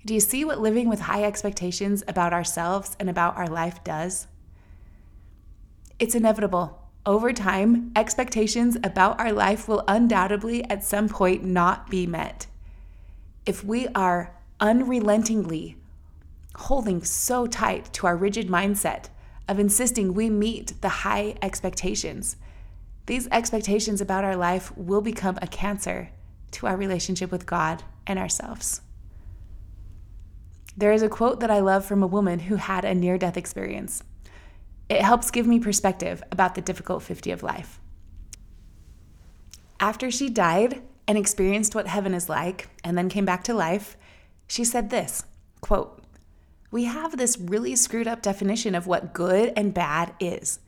Do 0.05 0.15
you 0.15 0.21
see 0.21 0.45
what 0.45 0.61
living 0.61 0.89
with 0.89 1.01
high 1.01 1.25
expectations 1.25 2.05
about 2.07 2.33
ourselves 2.33 2.97
and 3.01 3.11
about 3.11 3.37
our 3.37 3.47
life 3.47 3.83
does? 3.83 4.27
It's 5.99 6.15
inevitable. 6.15 6.88
Over 7.09 7.33
time, 7.33 7.91
expectations 7.97 8.77
about 8.85 9.19
our 9.19 9.33
life 9.33 9.67
will 9.67 9.83
undoubtedly 9.89 10.63
at 10.69 10.85
some 10.85 11.09
point 11.09 11.43
not 11.43 11.89
be 11.89 12.07
met. 12.07 12.49
If 13.47 13.65
we 13.65 13.89
are 13.95 14.37
unrelentingly 14.61 15.79
holding 16.55 17.03
so 17.03 17.47
tight 17.47 17.91
to 17.95 18.07
our 18.07 18.15
rigid 18.15 18.49
mindset 18.49 19.07
of 19.49 19.59
insisting 19.59 20.13
we 20.13 20.29
meet 20.29 20.79
the 20.83 20.91
high 20.91 21.37
expectations, 21.41 22.37
these 23.07 23.27
expectations 23.29 24.03
about 24.03 24.25
our 24.25 24.37
life 24.37 24.77
will 24.77 25.01
become 25.01 25.39
a 25.41 25.47
cancer 25.47 26.11
to 26.51 26.67
our 26.67 26.77
relationship 26.77 27.33
with 27.33 27.47
God 27.47 27.85
and 28.07 28.19
ourselves. 28.19 28.83
There 30.77 30.93
is 30.93 31.01
a 31.01 31.09
quote 31.09 31.41
that 31.41 31.51
I 31.51 31.61
love 31.61 31.87
from 31.87 32.03
a 32.03 32.07
woman 32.07 32.41
who 32.41 32.57
had 32.57 32.85
a 32.85 32.95
near 32.95 33.17
death 33.17 33.39
experience. 33.39 34.05
It 34.89 35.03
helps 35.03 35.31
give 35.31 35.47
me 35.47 35.59
perspective 35.59 36.23
about 36.33 36.55
the 36.55 36.61
difficult 36.61 37.03
50 37.03 37.31
of 37.31 37.43
life. 37.43 37.81
After 39.81 40.11
she 40.11 40.29
died 40.29 40.83
and 41.07 41.17
experienced 41.17 41.75
what 41.75 41.87
heaven 41.87 42.15
is 42.15 42.29
like 42.29 42.69
and 42.83 42.97
then 42.97 43.09
came 43.09 43.25
back 43.25 43.45
to 43.45 43.55
life, 43.55 43.97
she 44.47 44.65
said 44.65 44.91
this 44.91 45.25
quote, 45.61 46.03
We 46.71 46.85
have 46.85 47.17
this 47.17 47.39
really 47.39 47.77
screwed 47.77 48.09
up 48.09 48.23
definition 48.23 48.75
of 48.75 48.87
what 48.87 49.13
good 49.13 49.53
and 49.57 49.75
bad 49.75 50.15
is. 50.21 50.59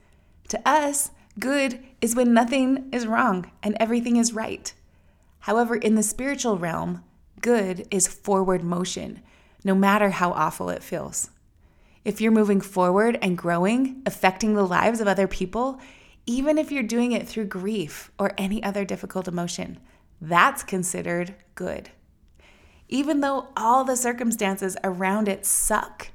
To 0.48 0.60
us, 0.68 1.10
good 1.38 1.80
is 2.00 2.14
when 2.14 2.34
nothing 2.34 2.90
is 2.92 3.06
wrong 3.06 3.50
and 3.62 3.76
everything 3.80 4.16
is 4.16 4.32
right. 4.32 4.72
However, 5.40 5.74
in 5.76 5.94
the 5.94 6.02
spiritual 6.02 6.58
realm, 6.58 7.02
good 7.40 7.86
is 7.90 8.06
forward 8.06 8.62
motion, 8.62 9.20
no 9.64 9.74
matter 9.74 10.10
how 10.10 10.32
awful 10.32 10.68
it 10.68 10.82
feels. 10.82 11.30
If 12.04 12.20
you're 12.20 12.32
moving 12.32 12.60
forward 12.60 13.18
and 13.20 13.36
growing, 13.36 14.02
affecting 14.06 14.54
the 14.54 14.66
lives 14.66 15.00
of 15.00 15.08
other 15.08 15.28
people, 15.28 15.78
even 16.24 16.56
if 16.56 16.72
you're 16.72 16.82
doing 16.82 17.12
it 17.12 17.28
through 17.28 17.46
grief 17.46 18.10
or 18.18 18.32
any 18.38 18.62
other 18.62 18.84
difficult 18.84 19.28
emotion, 19.28 19.78
that's 20.20 20.62
considered 20.62 21.34
good. 21.54 21.90
Even 22.88 23.20
though 23.20 23.48
all 23.56 23.84
the 23.84 23.96
circumstances 23.96 24.76
around 24.82 25.28
it 25.28 25.44
suck, 25.44 26.08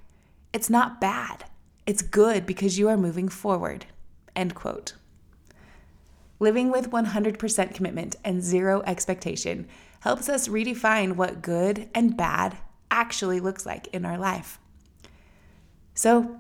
it's 0.54 0.70
not 0.70 1.00
bad. 1.00 1.46
It's 1.86 2.02
good 2.02 2.46
because 2.46 2.80
you 2.80 2.90
are 2.90 2.98
moving 2.98 3.30
forward. 3.30 3.86
End 4.36 4.56
quote. 4.56 4.94
Living 6.40 6.72
with 6.72 6.92
100% 6.92 7.74
commitment 7.74 8.16
and 8.24 8.44
zero 8.44 8.82
expectation 8.86 9.68
helps 10.02 10.28
us 10.28 10.48
redefine 10.48 11.16
what 11.16 11.42
good 11.42 11.90
and 11.94 12.18
bad 12.18 12.58
actually 12.92 13.40
looks 13.40 13.66
like 13.66 13.88
in 13.88 14.04
our 14.04 14.18
life. 14.18 14.60
So, 15.96 16.40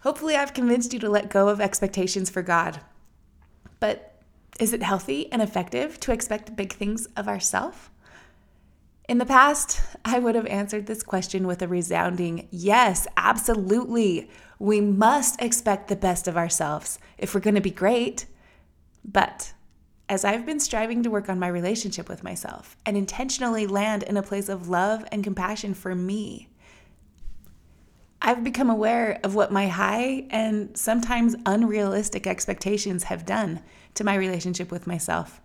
hopefully, 0.00 0.34
I've 0.34 0.54
convinced 0.54 0.92
you 0.92 0.98
to 1.00 1.08
let 1.08 1.30
go 1.30 1.48
of 1.48 1.60
expectations 1.60 2.30
for 2.30 2.42
God. 2.42 2.80
But 3.78 4.20
is 4.58 4.72
it 4.72 4.82
healthy 4.82 5.30
and 5.30 5.40
effective 5.40 6.00
to 6.00 6.12
expect 6.12 6.56
big 6.56 6.72
things 6.72 7.06
of 7.16 7.28
ourselves? 7.28 7.90
In 9.08 9.18
the 9.18 9.26
past, 9.26 9.80
I 10.04 10.18
would 10.18 10.34
have 10.34 10.46
answered 10.46 10.86
this 10.86 11.02
question 11.02 11.46
with 11.46 11.62
a 11.62 11.68
resounding 11.68 12.46
yes, 12.50 13.06
absolutely. 13.16 14.30
We 14.58 14.80
must 14.80 15.42
expect 15.42 15.88
the 15.88 15.96
best 15.96 16.28
of 16.28 16.36
ourselves 16.36 16.98
if 17.18 17.34
we're 17.34 17.40
going 17.40 17.56
to 17.56 17.60
be 17.60 17.70
great. 17.70 18.26
But 19.04 19.52
as 20.08 20.24
I've 20.24 20.46
been 20.46 20.60
striving 20.60 21.02
to 21.02 21.10
work 21.10 21.28
on 21.28 21.38
my 21.38 21.48
relationship 21.48 22.08
with 22.08 22.22
myself 22.22 22.76
and 22.86 22.96
intentionally 22.96 23.66
land 23.66 24.04
in 24.04 24.16
a 24.16 24.22
place 24.22 24.48
of 24.48 24.68
love 24.68 25.04
and 25.10 25.24
compassion 25.24 25.74
for 25.74 25.94
me, 25.94 26.49
I've 28.30 28.44
become 28.44 28.70
aware 28.70 29.18
of 29.24 29.34
what 29.34 29.50
my 29.50 29.66
high 29.66 30.24
and 30.30 30.76
sometimes 30.78 31.34
unrealistic 31.46 32.28
expectations 32.28 33.02
have 33.02 33.26
done 33.26 33.60
to 33.94 34.04
my 34.04 34.14
relationship 34.14 34.70
with 34.70 34.86
myself. 34.86 35.40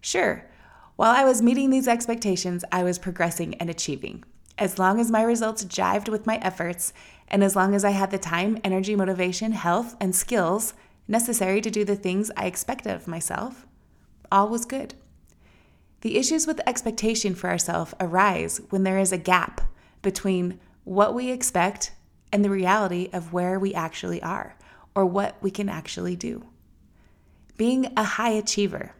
Sure, 0.00 0.48
while 0.96 1.14
I 1.14 1.24
was 1.24 1.42
meeting 1.42 1.68
these 1.68 1.86
expectations, 1.86 2.64
I 2.72 2.82
was 2.82 2.98
progressing 2.98 3.56
and 3.56 3.68
achieving. 3.68 4.24
As 4.56 4.78
long 4.78 5.00
as 5.00 5.10
my 5.10 5.22
results 5.22 5.66
jived 5.66 6.08
with 6.08 6.26
my 6.26 6.38
efforts, 6.38 6.94
and 7.28 7.44
as 7.44 7.54
long 7.54 7.74
as 7.74 7.84
I 7.84 7.90
had 7.90 8.10
the 8.10 8.16
time, 8.16 8.58
energy, 8.64 8.96
motivation, 8.96 9.52
health, 9.52 9.94
and 10.00 10.16
skills 10.16 10.72
necessary 11.06 11.60
to 11.60 11.70
do 11.70 11.84
the 11.84 11.94
things 11.94 12.30
I 12.38 12.46
expected 12.46 12.94
of 12.94 13.06
myself, 13.06 13.66
all 14.32 14.48
was 14.48 14.64
good. 14.64 14.94
The 16.00 16.16
issues 16.16 16.46
with 16.46 16.66
expectation 16.66 17.34
for 17.34 17.50
ourselves 17.50 17.92
arise 18.00 18.62
when 18.70 18.84
there 18.84 18.98
is 18.98 19.12
a 19.12 19.18
gap 19.18 19.60
between 20.00 20.58
what 20.84 21.12
we 21.12 21.30
expect 21.30 21.92
and 22.34 22.44
the 22.44 22.50
reality 22.50 23.08
of 23.12 23.32
where 23.32 23.60
we 23.60 23.72
actually 23.72 24.20
are 24.20 24.56
or 24.92 25.06
what 25.06 25.40
we 25.40 25.52
can 25.52 25.68
actually 25.68 26.16
do. 26.16 26.44
Being 27.56 27.92
a 27.96 28.02
high 28.02 28.32
achiever, 28.32 28.90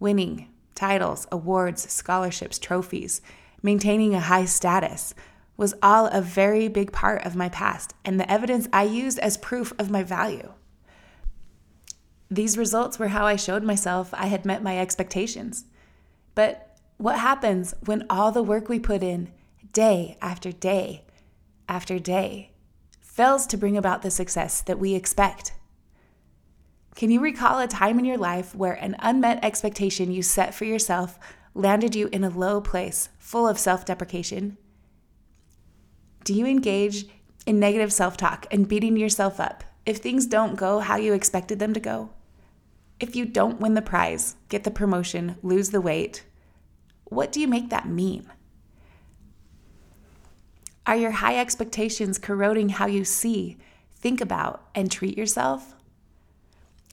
winning 0.00 0.48
titles, 0.74 1.28
awards, 1.30 1.88
scholarships, 1.88 2.58
trophies, 2.58 3.22
maintaining 3.62 4.12
a 4.12 4.18
high 4.18 4.44
status 4.44 5.14
was 5.56 5.76
all 5.84 6.08
a 6.08 6.20
very 6.20 6.66
big 6.66 6.90
part 6.90 7.24
of 7.24 7.36
my 7.36 7.48
past 7.48 7.94
and 8.04 8.18
the 8.18 8.28
evidence 8.28 8.66
I 8.72 8.82
used 8.82 9.20
as 9.20 9.36
proof 9.36 9.72
of 9.78 9.88
my 9.88 10.02
value. 10.02 10.52
These 12.28 12.58
results 12.58 12.98
were 12.98 13.08
how 13.08 13.24
I 13.24 13.36
showed 13.36 13.62
myself 13.62 14.12
I 14.12 14.26
had 14.26 14.44
met 14.44 14.64
my 14.64 14.80
expectations. 14.80 15.66
But 16.34 16.76
what 16.96 17.20
happens 17.20 17.72
when 17.84 18.04
all 18.10 18.32
the 18.32 18.42
work 18.42 18.68
we 18.68 18.80
put 18.80 19.04
in, 19.04 19.30
day 19.72 20.18
after 20.20 20.50
day 20.50 21.04
after 21.68 22.00
day, 22.00 22.50
fails 23.14 23.46
to 23.46 23.56
bring 23.56 23.76
about 23.76 24.02
the 24.02 24.10
success 24.10 24.60
that 24.62 24.80
we 24.80 24.92
expect? 24.92 25.52
Can 26.96 27.12
you 27.12 27.20
recall 27.20 27.60
a 27.60 27.68
time 27.68 28.00
in 28.00 28.04
your 28.04 28.18
life 28.18 28.56
where 28.56 28.72
an 28.72 28.96
unmet 28.98 29.44
expectation 29.44 30.10
you 30.10 30.20
set 30.20 30.52
for 30.52 30.64
yourself 30.64 31.16
landed 31.54 31.94
you 31.94 32.08
in 32.10 32.24
a 32.24 32.28
low 32.28 32.60
place 32.60 33.10
full 33.20 33.46
of 33.46 33.56
self 33.56 33.84
deprecation? 33.84 34.58
Do 36.24 36.34
you 36.34 36.44
engage 36.44 37.06
in 37.46 37.60
negative 37.60 37.92
self 37.92 38.16
talk 38.16 38.46
and 38.50 38.66
beating 38.66 38.96
yourself 38.96 39.38
up 39.38 39.62
if 39.86 39.98
things 39.98 40.26
don't 40.26 40.56
go 40.56 40.80
how 40.80 40.96
you 40.96 41.12
expected 41.12 41.60
them 41.60 41.72
to 41.72 41.80
go? 41.80 42.10
If 42.98 43.14
you 43.14 43.26
don't 43.26 43.60
win 43.60 43.74
the 43.74 43.82
prize, 43.82 44.34
get 44.48 44.64
the 44.64 44.72
promotion, 44.72 45.36
lose 45.40 45.70
the 45.70 45.80
weight, 45.80 46.24
what 47.04 47.30
do 47.30 47.40
you 47.40 47.46
make 47.46 47.70
that 47.70 47.86
mean? 47.86 48.28
Are 50.86 50.96
your 50.96 51.12
high 51.12 51.38
expectations 51.38 52.18
corroding 52.18 52.68
how 52.68 52.86
you 52.86 53.06
see, 53.06 53.56
think 53.96 54.20
about, 54.20 54.68
and 54.74 54.90
treat 54.90 55.16
yourself? 55.16 55.74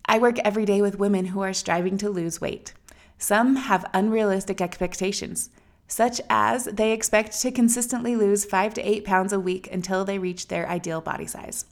I 0.06 0.17
work 0.17 0.39
every 0.39 0.63
day 0.63 0.82
with 0.82 0.97
women 0.97 1.25
who 1.27 1.41
are 1.41 1.51
striving 1.51 1.97
to 1.97 2.10
lose 2.10 2.39
weight. 2.39 2.73
Some 3.17 3.58
have 3.58 3.89
unrealistic 3.93 4.62
expectations, 4.62 5.49
such 5.89 6.21
as 6.30 6.65
they 6.65 6.93
expect 6.93 7.39
to 7.41 7.51
consistently 7.51 8.15
lose 8.15 8.45
five 8.45 8.73
to 8.75 8.82
eight 8.82 9.04
pounds 9.04 9.34
a 9.34 9.39
week 9.41 9.69
until 9.71 10.06
they 10.06 10.17
reach 10.17 10.47
their 10.47 10.69
ideal 10.69 11.01
body 11.01 11.27
size. 11.27 11.65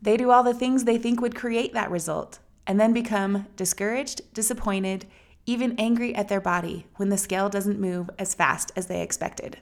They 0.00 0.16
do 0.16 0.30
all 0.30 0.42
the 0.42 0.54
things 0.54 0.84
they 0.84 0.96
think 0.96 1.20
would 1.20 1.34
create 1.34 1.74
that 1.74 1.90
result 1.90 2.38
and 2.66 2.80
then 2.80 2.94
become 2.94 3.46
discouraged, 3.56 4.22
disappointed, 4.32 5.04
even 5.44 5.78
angry 5.78 6.14
at 6.14 6.28
their 6.28 6.40
body 6.40 6.86
when 6.96 7.10
the 7.10 7.18
scale 7.18 7.50
doesn't 7.50 7.78
move 7.78 8.08
as 8.18 8.34
fast 8.34 8.72
as 8.76 8.86
they 8.86 9.02
expected. 9.02 9.58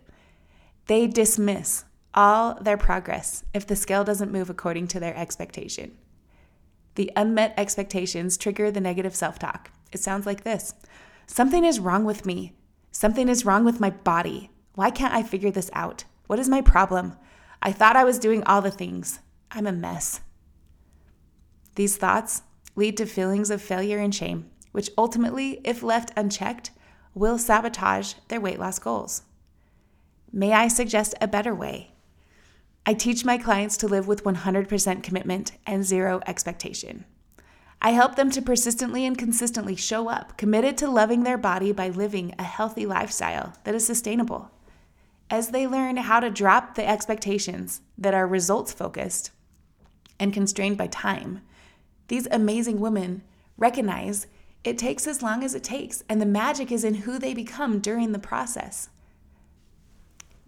They 0.91 1.07
dismiss 1.07 1.85
all 2.15 2.59
their 2.61 2.77
progress 2.77 3.45
if 3.55 3.65
the 3.65 3.77
scale 3.77 4.03
doesn't 4.03 4.33
move 4.33 4.51
according 4.51 4.89
to 4.89 4.99
their 4.99 5.17
expectation. 5.17 5.97
The 6.97 7.13
unmet 7.15 7.55
expectations 7.57 8.37
trigger 8.37 8.73
the 8.73 8.81
negative 8.81 9.15
self 9.15 9.39
talk. 9.39 9.71
It 9.93 10.01
sounds 10.01 10.27
like 10.27 10.43
this 10.43 10.75
Something 11.29 11.65
is 11.65 11.79
wrong 11.79 12.05
with 12.05 12.27
me. 12.27 12.57
Something 12.91 13.29
is 13.29 13.45
wrong 13.45 13.65
with 13.65 13.79
my 13.79 13.91
body. 13.91 14.51
Why 14.75 14.91
can't 14.91 15.15
I 15.15 15.23
figure 15.23 15.53
this 15.53 15.71
out? 15.75 16.07
What 16.27 16.41
is 16.41 16.49
my 16.49 16.61
problem? 16.61 17.15
I 17.63 17.71
thought 17.71 17.95
I 17.95 18.03
was 18.03 18.19
doing 18.19 18.43
all 18.43 18.61
the 18.61 18.73
things. 18.73 19.21
I'm 19.53 19.69
a 19.69 19.73
mess. 19.73 20.23
These 21.77 21.99
thoughts 21.99 22.43
lead 22.75 22.97
to 22.97 23.07
feelings 23.07 23.51
of 23.51 23.63
failure 23.63 23.99
and 23.99 24.13
shame, 24.13 24.51
which 24.73 24.91
ultimately, 24.99 25.61
if 25.63 25.85
left 25.85 26.11
unchecked, 26.17 26.73
will 27.15 27.39
sabotage 27.39 28.15
their 28.27 28.41
weight 28.41 28.59
loss 28.59 28.81
goals. 28.81 29.23
May 30.33 30.53
I 30.53 30.69
suggest 30.69 31.15
a 31.21 31.27
better 31.27 31.55
way? 31.55 31.91
I 32.87 32.95
teach 32.95 33.25
my 33.25 33.37
clients 33.37 33.77
to 33.79 33.89
live 33.89 34.07
with 34.07 34.23
100% 34.23 35.03
commitment 35.03 35.53
and 35.67 35.85
zero 35.85 36.21
expectation. 36.27 37.05
I 37.83 37.91
help 37.91 38.15
them 38.15 38.31
to 38.31 38.43
persistently 38.43 39.05
and 39.05 39.19
consistently 39.19 39.75
show 39.75 40.09
up, 40.09 40.37
committed 40.37 40.79
to 40.79 40.91
loving 40.91 41.25
their 41.25 41.39
body 41.39 41.73
by 41.73 41.89
living 41.89 42.35
a 42.39 42.45
healthy 42.45 42.87
lifestyle 42.87 43.55
that 43.65 43.75
is 43.75 43.85
sustainable. 43.85 44.51
As 45.31 45.49
they 45.49 45.67
learn 45.67 45.97
how 45.97 46.21
to 46.21 46.31
drop 46.31 46.75
the 46.75 46.89
expectations 46.89 47.81
that 47.99 48.15
are 48.15 48.27
results 48.27 48.73
focused 48.73 49.33
and 50.21 50.33
constrained 50.33 50.77
by 50.77 50.87
time, 50.89 51.41
these 52.09 52.29
amazing 52.31 52.79
women 52.79 53.23
recognize 53.57 54.27
it 54.63 54.79
takes 54.79 55.07
as 55.07 55.23
long 55.23 55.43
as 55.43 55.55
it 55.55 55.65
takes, 55.65 56.05
and 56.09 56.21
the 56.21 56.27
magic 56.27 56.71
is 56.71 56.85
in 56.85 56.95
who 56.95 57.19
they 57.19 57.35
become 57.35 57.81
during 57.81 58.13
the 58.13 58.19
process. 58.19 58.91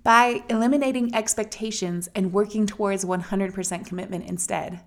By 0.03 0.43
eliminating 0.49 1.15
expectations 1.15 2.09
and 2.15 2.33
working 2.33 2.67
towards 2.67 3.05
100% 3.05 3.87
commitment 3.87 4.29
instead, 4.29 4.81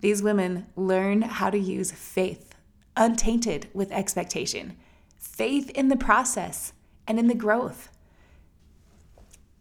these 0.00 0.22
women 0.22 0.66
learn 0.76 1.22
how 1.22 1.48
to 1.48 1.58
use 1.58 1.90
faith, 1.90 2.54
untainted 2.96 3.68
with 3.72 3.92
expectation, 3.92 4.76
faith 5.16 5.70
in 5.70 5.88
the 5.88 5.96
process 5.96 6.72
and 7.06 7.18
in 7.18 7.28
the 7.28 7.34
growth. 7.34 7.88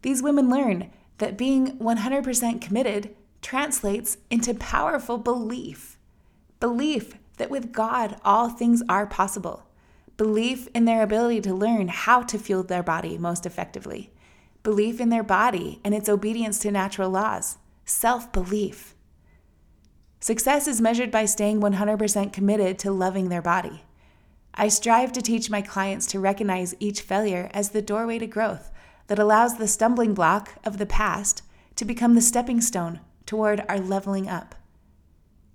These 0.01 0.23
women 0.23 0.49
learn 0.49 0.91
that 1.19 1.37
being 1.37 1.77
100% 1.77 2.59
committed 2.61 3.15
translates 3.41 4.17
into 4.29 4.53
powerful 4.53 5.17
belief 5.17 5.97
belief 6.61 7.15
that 7.37 7.49
with 7.49 7.73
God 7.73 8.15
all 8.23 8.47
things 8.47 8.83
are 8.87 9.07
possible, 9.07 9.65
belief 10.15 10.69
in 10.75 10.85
their 10.85 11.01
ability 11.01 11.41
to 11.41 11.53
learn 11.53 11.89
how 11.89 12.21
to 12.21 12.37
fuel 12.37 12.63
their 12.63 12.83
body 12.83 13.17
most 13.17 13.45
effectively, 13.45 14.13
belief 14.63 14.99
in 14.99 15.09
their 15.09 15.23
body 15.23 15.79
and 15.83 15.93
its 15.93 16.09
obedience 16.09 16.59
to 16.59 16.71
natural 16.71 17.09
laws, 17.09 17.57
self 17.85 18.31
belief. 18.31 18.95
Success 20.19 20.67
is 20.67 20.79
measured 20.79 21.09
by 21.09 21.25
staying 21.25 21.61
100% 21.61 22.31
committed 22.31 22.77
to 22.79 22.91
loving 22.91 23.29
their 23.29 23.41
body. 23.41 23.83
I 24.53 24.67
strive 24.67 25.11
to 25.13 25.21
teach 25.21 25.49
my 25.49 25.61
clients 25.61 26.05
to 26.07 26.19
recognize 26.19 26.75
each 26.79 27.01
failure 27.01 27.49
as 27.53 27.69
the 27.69 27.81
doorway 27.81 28.19
to 28.19 28.27
growth 28.27 28.71
that 29.07 29.17
allows 29.17 29.57
the 29.57 29.67
stumbling 29.67 30.13
block 30.13 30.55
of 30.63 30.77
the 30.77 30.85
past 30.85 31.41
to 31.75 31.85
become 31.85 32.13
the 32.13 32.21
stepping 32.21 32.61
stone 32.61 32.99
toward 33.25 33.63
our 33.67 33.79
leveling 33.79 34.27
up. 34.29 34.55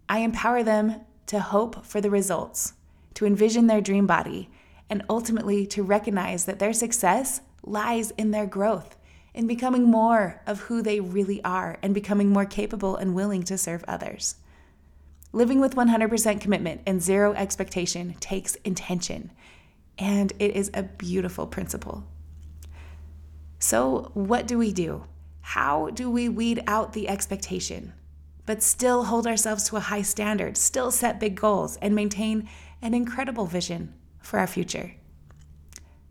I 0.08 0.18
empower 0.18 0.62
them 0.62 1.02
to 1.26 1.40
hope 1.40 1.84
for 1.84 2.00
the 2.00 2.10
results, 2.10 2.72
to 3.14 3.26
envision 3.26 3.66
their 3.66 3.80
dream 3.80 4.06
body, 4.06 4.50
and 4.88 5.04
ultimately 5.08 5.66
to 5.66 5.82
recognize 5.82 6.44
that 6.46 6.58
their 6.58 6.72
success 6.72 7.40
lies 7.66 8.12
in 8.12 8.30
their 8.30 8.46
growth, 8.46 8.96
in 9.34 9.46
becoming 9.46 9.84
more 9.84 10.40
of 10.46 10.60
who 10.60 10.80
they 10.80 11.00
really 11.00 11.44
are 11.44 11.78
and 11.82 11.92
becoming 11.92 12.30
more 12.30 12.46
capable 12.46 12.96
and 12.96 13.14
willing 13.14 13.42
to 13.42 13.58
serve 13.58 13.84
others. 13.86 14.36
Living 15.32 15.60
with 15.60 15.76
100% 15.76 16.40
commitment 16.40 16.80
and 16.86 17.02
zero 17.02 17.34
expectation 17.34 18.14
takes 18.20 18.54
intention, 18.56 19.30
and 19.98 20.32
it 20.38 20.56
is 20.56 20.70
a 20.72 20.84
beautiful 20.84 21.46
principle. 21.46 22.04
So, 23.58 24.10
what 24.14 24.46
do 24.46 24.56
we 24.56 24.72
do? 24.72 25.04
How 25.40 25.90
do 25.90 26.10
we 26.10 26.28
weed 26.28 26.62
out 26.66 26.92
the 26.92 27.08
expectation, 27.08 27.92
but 28.46 28.62
still 28.62 29.04
hold 29.04 29.26
ourselves 29.26 29.64
to 29.68 29.76
a 29.76 29.80
high 29.80 30.02
standard, 30.02 30.56
still 30.56 30.90
set 30.90 31.20
big 31.20 31.34
goals, 31.34 31.76
and 31.82 31.94
maintain 31.94 32.48
an 32.80 32.94
incredible 32.94 33.46
vision 33.46 33.94
for 34.20 34.38
our 34.38 34.46
future? 34.46 34.94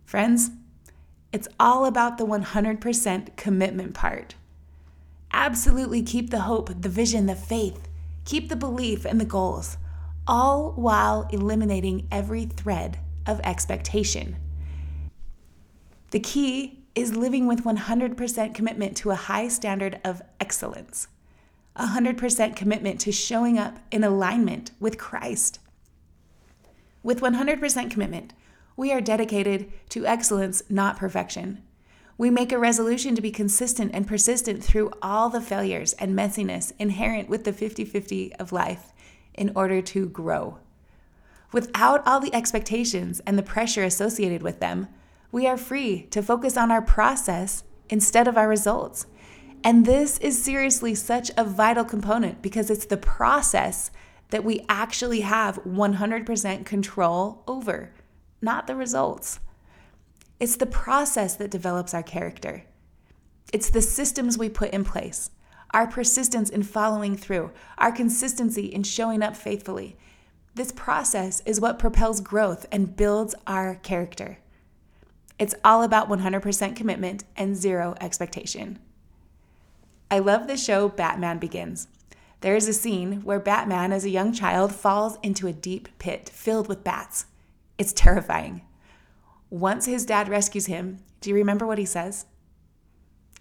Friends, 0.05 0.51
it's 1.35 1.49
all 1.59 1.85
about 1.85 2.17
the 2.17 2.25
100% 2.25 3.35
commitment 3.35 3.93
part. 3.93 4.35
Absolutely 5.33 6.01
keep 6.01 6.29
the 6.29 6.39
hope, 6.39 6.81
the 6.81 6.87
vision, 6.87 7.25
the 7.25 7.35
faith, 7.35 7.89
keep 8.23 8.47
the 8.47 8.55
belief 8.55 9.03
and 9.03 9.19
the 9.19 9.25
goals, 9.25 9.75
all 10.25 10.71
while 10.77 11.27
eliminating 11.33 12.07
every 12.09 12.45
thread 12.45 12.99
of 13.25 13.41
expectation. 13.43 14.37
The 16.11 16.21
key 16.21 16.85
is 16.95 17.17
living 17.17 17.47
with 17.47 17.65
100% 17.65 18.55
commitment 18.55 18.95
to 18.95 19.11
a 19.11 19.15
high 19.15 19.49
standard 19.49 19.99
of 20.05 20.21
excellence, 20.39 21.09
100% 21.75 22.55
commitment 22.55 23.01
to 23.01 23.11
showing 23.11 23.59
up 23.59 23.77
in 23.91 24.05
alignment 24.05 24.71
with 24.79 24.97
Christ. 24.97 25.59
With 27.03 27.19
100% 27.19 27.91
commitment, 27.91 28.31
we 28.75 28.91
are 28.91 29.01
dedicated 29.01 29.71
to 29.89 30.05
excellence, 30.05 30.63
not 30.69 30.97
perfection. 30.97 31.63
We 32.17 32.29
make 32.29 32.51
a 32.51 32.59
resolution 32.59 33.15
to 33.15 33.21
be 33.21 33.31
consistent 33.31 33.91
and 33.93 34.07
persistent 34.07 34.63
through 34.63 34.91
all 35.01 35.29
the 35.29 35.41
failures 35.41 35.93
and 35.93 36.17
messiness 36.17 36.71
inherent 36.79 37.27
with 37.27 37.43
the 37.43 37.53
50 37.53 37.83
50 37.85 38.35
of 38.35 38.51
life 38.51 38.93
in 39.33 39.51
order 39.55 39.81
to 39.81 40.07
grow. 40.07 40.59
Without 41.51 42.05
all 42.05 42.19
the 42.19 42.33
expectations 42.33 43.21
and 43.25 43.37
the 43.37 43.43
pressure 43.43 43.83
associated 43.83 44.43
with 44.43 44.59
them, 44.59 44.87
we 45.31 45.47
are 45.47 45.57
free 45.57 46.03
to 46.11 46.23
focus 46.23 46.57
on 46.57 46.71
our 46.71 46.81
process 46.81 47.63
instead 47.89 48.27
of 48.27 48.37
our 48.37 48.47
results. 48.47 49.05
And 49.63 49.85
this 49.85 50.17
is 50.19 50.41
seriously 50.41 50.95
such 50.95 51.31
a 51.35 51.43
vital 51.43 51.83
component 51.83 52.41
because 52.41 52.69
it's 52.69 52.85
the 52.85 52.97
process 52.97 53.91
that 54.29 54.43
we 54.43 54.65
actually 54.69 55.21
have 55.21 55.63
100% 55.63 56.65
control 56.65 57.43
over, 57.47 57.91
not 58.45 58.67
the 58.67 58.75
results. 58.77 59.41
It's 60.39 60.55
the 60.55 60.65
process 60.65 61.35
that 61.35 61.51
develops 61.51 61.93
our 61.93 62.03
character. 62.03 62.63
It's 63.51 63.69
the 63.69 63.81
systems 63.81 64.37
we 64.37 64.47
put 64.47 64.71
in 64.71 64.85
place, 64.85 65.31
our 65.73 65.87
persistence 65.87 66.49
in 66.49 66.63
following 66.63 67.17
through, 67.17 67.51
our 67.77 67.91
consistency 67.91 68.65
in 68.65 68.83
showing 68.83 69.21
up 69.21 69.35
faithfully. 69.35 69.97
This 70.53 70.71
process 70.71 71.41
is 71.45 71.59
what 71.59 71.79
propels 71.79 72.21
growth 72.21 72.65
and 72.71 72.95
builds 72.95 73.35
our 73.45 73.75
character. 73.75 74.37
It's 75.37 75.55
all 75.65 75.83
about 75.83 76.07
100% 76.07 76.75
commitment 76.77 77.25
and 77.35 77.57
zero 77.57 77.95
expectation. 77.99 78.79
I 80.09 80.19
love 80.19 80.47
the 80.47 80.55
show 80.55 80.87
Batman 80.87 81.39
Begins. 81.39 81.87
There 82.41 82.55
is 82.55 82.67
a 82.67 82.73
scene 82.73 83.21
where 83.23 83.39
Batman, 83.39 83.91
as 83.91 84.05
a 84.05 84.09
young 84.09 84.31
child, 84.31 84.73
falls 84.73 85.17
into 85.23 85.47
a 85.47 85.53
deep 85.53 85.89
pit 85.97 86.29
filled 86.29 86.67
with 86.67 86.83
bats. 86.83 87.25
It's 87.77 87.93
terrifying. 87.93 88.61
Once 89.49 89.85
his 89.85 90.05
dad 90.05 90.29
rescues 90.29 90.65
him, 90.65 90.99
do 91.21 91.29
you 91.29 91.35
remember 91.35 91.65
what 91.65 91.77
he 91.77 91.85
says? 91.85 92.25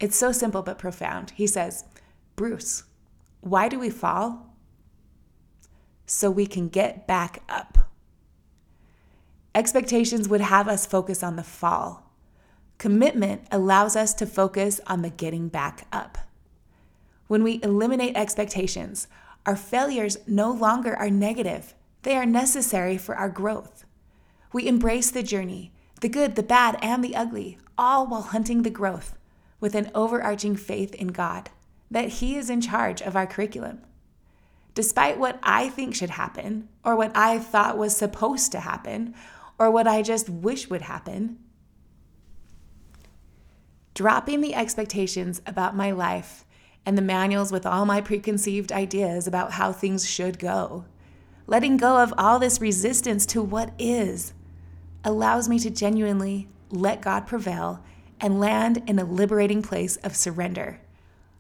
It's 0.01 0.17
so 0.17 0.33
simple 0.33 0.63
but 0.63 0.79
profound. 0.79 1.33
He 1.37 1.47
says, 1.47 1.85
Bruce, 2.37 2.85
why 3.41 3.69
do 3.69 3.79
we 3.79 3.91
fall? 3.91 4.55
So 6.07 6.31
we 6.31 6.47
can 6.47 6.69
get 6.69 7.07
back 7.07 7.43
up. 7.49 7.79
Expectations 9.55 10.29
would 10.29 10.41
have 10.41 10.67
us 10.67 10.85
focus 10.85 11.23
on 11.23 11.37
the 11.37 11.45
fall. 11.45 12.11
Commitment 12.79 13.47
allows 13.53 13.95
us 13.95 14.13
to 14.15 14.27
focus 14.27 14.81
on 14.87 15.03
the 15.03 15.11
getting 15.11 15.49
back 15.49 15.87
up. 15.93 16.19
When 17.29 17.45
we 17.45 17.61
eliminate 17.63 18.17
expectations, 18.17 19.07
our 19.47 19.57
failures 19.57 20.19
no 20.27 20.51
longer 20.51 20.97
are 20.97 21.11
negative, 21.11 21.75
they 22.03 22.17
are 22.17 22.27
necessary 22.27 22.99
for 22.99 23.15
our 23.15 23.29
growth. 23.29 23.84
We 24.55 24.69
embrace 24.69 25.11
the 25.11 25.25
journey, 25.25 25.73
the 26.01 26.09
good, 26.09 26.37
the 26.37 26.43
bad, 26.45 26.79
and 26.81 27.03
the 27.03 27.17
ugly, 27.17 27.59
all 27.77 28.07
while 28.07 28.23
hunting 28.23 28.63
the 28.63 28.71
growth 28.71 29.19
with 29.59 29.75
an 29.75 29.91
overarching 29.97 30.55
faith 30.55 30.95
in 30.95 31.09
God 31.09 31.51
that 31.91 32.09
He 32.09 32.37
is 32.37 32.49
in 32.49 32.61
charge 32.61 33.03
of 33.03 33.17
our 33.17 33.27
curriculum. 33.27 33.81
Despite 34.73 35.19
what 35.19 35.41
I 35.43 35.71
think 35.71 35.97
should 35.97 36.11
happen, 36.11 36.69
or 36.85 36.95
what 36.95 37.11
I 37.17 37.41
thought 37.41 37.77
was 37.77 37.97
supposed 37.97 38.53
to 38.53 38.61
happen, 38.61 39.17
or 39.59 39.73
what 39.73 39.89
I 39.89 40.03
just 40.03 40.31
wish 40.31 40.71
would 40.71 40.83
happen. 40.83 41.41
Dropping 43.93 44.41
the 44.41 44.55
expectations 44.55 45.43
about 45.47 45.75
my 45.75 45.91
life 45.91 46.45
and 46.87 46.97
the 46.97 47.03
manuals 47.03 47.51
with 47.51 47.67
all 47.67 47.87
my 47.87 48.01
preconceived 48.01 48.71
ideas 48.71 49.27
about 49.27 49.55
how 49.55 49.73
things 49.73 50.09
should 50.09 50.39
go. 50.39 50.85
Letting 51.49 51.77
go 51.77 51.99
of 51.99 52.15
all 52.17 52.39
this 52.39 52.61
resistance 52.61 53.27
to 53.27 53.43
what 53.43 53.73
is 53.81 54.33
allows 55.05 55.49
me 55.49 55.59
to 55.59 55.71
genuinely 55.71 56.49
let 56.71 57.03
God 57.03 57.27
prevail 57.27 57.85
and 58.21 58.41
land 58.41 58.83
in 58.87 58.99
a 58.99 59.05
liberating 59.05 59.63
place 59.63 59.97
of 59.97 60.17
surrender 60.17 60.81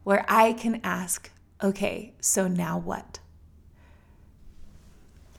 where 0.02 0.24
I 0.28 0.52
can 0.52 0.80
ask, 0.84 1.30
okay, 1.62 2.12
so 2.20 2.46
now 2.46 2.78
what? 2.78 3.20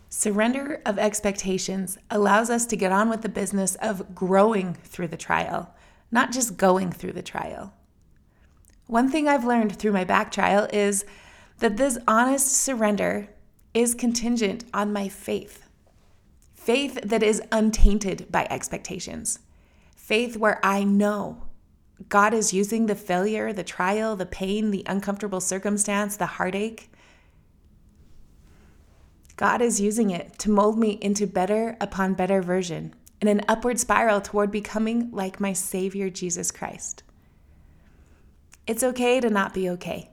Surrender 0.09 0.81
of 0.85 0.97
expectations 0.97 1.97
allows 2.09 2.49
us 2.49 2.65
to 2.67 2.77
get 2.77 2.91
on 2.91 3.09
with 3.09 3.21
the 3.21 3.29
business 3.29 3.75
of 3.75 4.15
growing 4.15 4.73
through 4.73 5.09
the 5.09 5.17
trial, 5.17 5.75
not 6.09 6.31
just 6.31 6.57
going 6.57 6.91
through 6.91 7.11
the 7.11 7.21
trial. 7.21 7.73
One 8.87 9.09
thing 9.09 9.27
I've 9.27 9.45
learned 9.45 9.77
through 9.77 9.91
my 9.91 10.03
back 10.03 10.31
trial 10.31 10.67
is 10.71 11.05
that 11.59 11.77
this 11.77 11.97
honest 12.07 12.47
surrender 12.47 13.27
is 13.73 13.93
contingent 13.93 14.63
on 14.73 14.93
my 14.93 15.09
faith. 15.09 15.64
Faith 16.65 16.97
that 17.03 17.21
is 17.21 17.43
untainted 17.51 18.25
by 18.31 18.47
expectations. 18.49 19.37
Faith 19.95 20.35
where 20.35 20.59
I 20.63 20.83
know 20.83 21.43
God 22.09 22.33
is 22.33 22.55
using 22.55 22.87
the 22.87 22.95
failure, 22.95 23.53
the 23.53 23.63
trial, 23.63 24.15
the 24.15 24.25
pain, 24.25 24.71
the 24.71 24.81
uncomfortable 24.87 25.39
circumstance, 25.39 26.17
the 26.17 26.25
heartache 26.25 26.89
God 29.37 29.61
is 29.61 29.79
using 29.79 30.09
it 30.09 30.39
to 30.39 30.49
mold 30.49 30.79
me 30.79 30.97
into 31.01 31.27
better 31.27 31.77
upon 31.79 32.15
better 32.15 32.41
version 32.41 32.95
in 33.21 33.27
an 33.27 33.41
upward 33.47 33.79
spiral 33.79 34.19
toward 34.19 34.49
becoming 34.49 35.11
like 35.11 35.39
my 35.39 35.53
Savior 35.53 36.09
Jesus 36.09 36.49
Christ. 36.49 37.03
It's 38.65 38.81
okay 38.81 39.19
to 39.19 39.29
not 39.29 39.53
be 39.53 39.69
okay. 39.69 40.09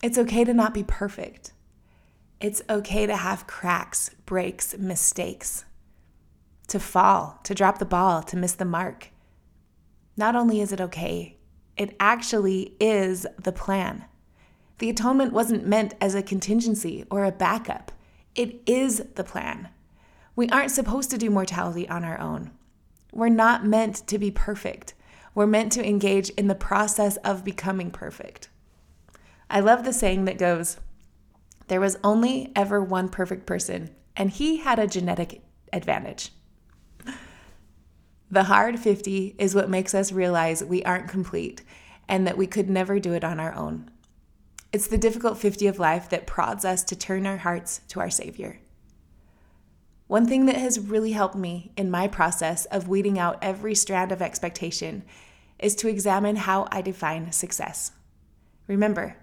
It's 0.00 0.16
okay 0.16 0.44
to 0.44 0.54
not 0.54 0.74
be 0.74 0.84
perfect. 0.84 1.50
It's 2.40 2.62
okay 2.70 3.04
to 3.04 3.16
have 3.16 3.48
cracks, 3.48 4.10
breaks, 4.26 4.78
mistakes, 4.78 5.64
to 6.72 6.80
fall, 6.80 7.38
to 7.44 7.54
drop 7.54 7.76
the 7.76 7.84
ball, 7.84 8.22
to 8.22 8.36
miss 8.36 8.54
the 8.54 8.64
mark. 8.64 9.10
Not 10.16 10.34
only 10.34 10.62
is 10.62 10.72
it 10.72 10.80
okay, 10.80 11.36
it 11.76 11.94
actually 12.00 12.74
is 12.80 13.26
the 13.38 13.52
plan. 13.52 14.06
The 14.78 14.88
atonement 14.88 15.34
wasn't 15.34 15.66
meant 15.66 15.92
as 16.00 16.14
a 16.14 16.22
contingency 16.22 17.04
or 17.10 17.24
a 17.24 17.30
backup. 17.30 17.92
It 18.34 18.62
is 18.64 19.04
the 19.16 19.22
plan. 19.22 19.68
We 20.34 20.48
aren't 20.48 20.70
supposed 20.70 21.10
to 21.10 21.18
do 21.18 21.28
mortality 21.28 21.86
on 21.90 22.04
our 22.04 22.18
own. 22.18 22.52
We're 23.12 23.28
not 23.28 23.66
meant 23.66 24.06
to 24.06 24.18
be 24.18 24.30
perfect. 24.30 24.94
We're 25.34 25.46
meant 25.46 25.72
to 25.72 25.86
engage 25.86 26.30
in 26.30 26.46
the 26.46 26.54
process 26.54 27.18
of 27.18 27.44
becoming 27.44 27.90
perfect. 27.90 28.48
I 29.50 29.60
love 29.60 29.84
the 29.84 29.92
saying 29.92 30.24
that 30.24 30.38
goes, 30.38 30.78
There 31.68 31.80
was 31.80 31.98
only 32.02 32.50
ever 32.56 32.82
one 32.82 33.10
perfect 33.10 33.44
person, 33.44 33.90
and 34.16 34.30
he 34.30 34.56
had 34.56 34.78
a 34.78 34.86
genetic 34.86 35.42
advantage. 35.70 36.30
The 38.32 38.44
hard 38.44 38.80
50 38.80 39.34
is 39.36 39.54
what 39.54 39.68
makes 39.68 39.94
us 39.94 40.10
realize 40.10 40.64
we 40.64 40.82
aren't 40.84 41.06
complete 41.06 41.60
and 42.08 42.26
that 42.26 42.38
we 42.38 42.46
could 42.46 42.70
never 42.70 42.98
do 42.98 43.12
it 43.12 43.24
on 43.24 43.38
our 43.38 43.54
own. 43.54 43.90
It's 44.72 44.86
the 44.86 44.96
difficult 44.96 45.36
50 45.36 45.66
of 45.66 45.78
life 45.78 46.08
that 46.08 46.26
prods 46.26 46.64
us 46.64 46.82
to 46.84 46.96
turn 46.96 47.26
our 47.26 47.36
hearts 47.36 47.82
to 47.88 48.00
our 48.00 48.08
Savior. 48.08 48.58
One 50.06 50.24
thing 50.24 50.46
that 50.46 50.56
has 50.56 50.80
really 50.80 51.12
helped 51.12 51.34
me 51.34 51.72
in 51.76 51.90
my 51.90 52.08
process 52.08 52.64
of 52.64 52.88
weeding 52.88 53.18
out 53.18 53.38
every 53.42 53.74
strand 53.74 54.12
of 54.12 54.22
expectation 54.22 55.02
is 55.58 55.74
to 55.74 55.88
examine 55.88 56.36
how 56.36 56.68
I 56.72 56.80
define 56.80 57.32
success. 57.32 57.92
Remember, 58.66 59.14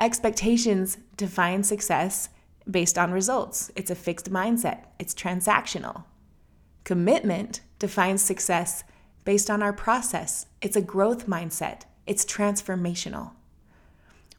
expectations 0.00 0.98
define 1.16 1.62
success 1.62 2.28
based 2.68 2.98
on 2.98 3.12
results. 3.12 3.70
It's 3.76 3.92
a 3.92 3.94
fixed 3.94 4.32
mindset, 4.32 4.86
it's 4.98 5.14
transactional. 5.14 6.06
Commitment 6.84 7.60
defines 7.78 8.22
success 8.22 8.84
based 9.24 9.50
on 9.50 9.62
our 9.62 9.72
process, 9.72 10.46
it's 10.60 10.76
a 10.76 10.82
growth 10.82 11.26
mindset, 11.28 11.82
it's 12.06 12.24
transformational. 12.24 13.32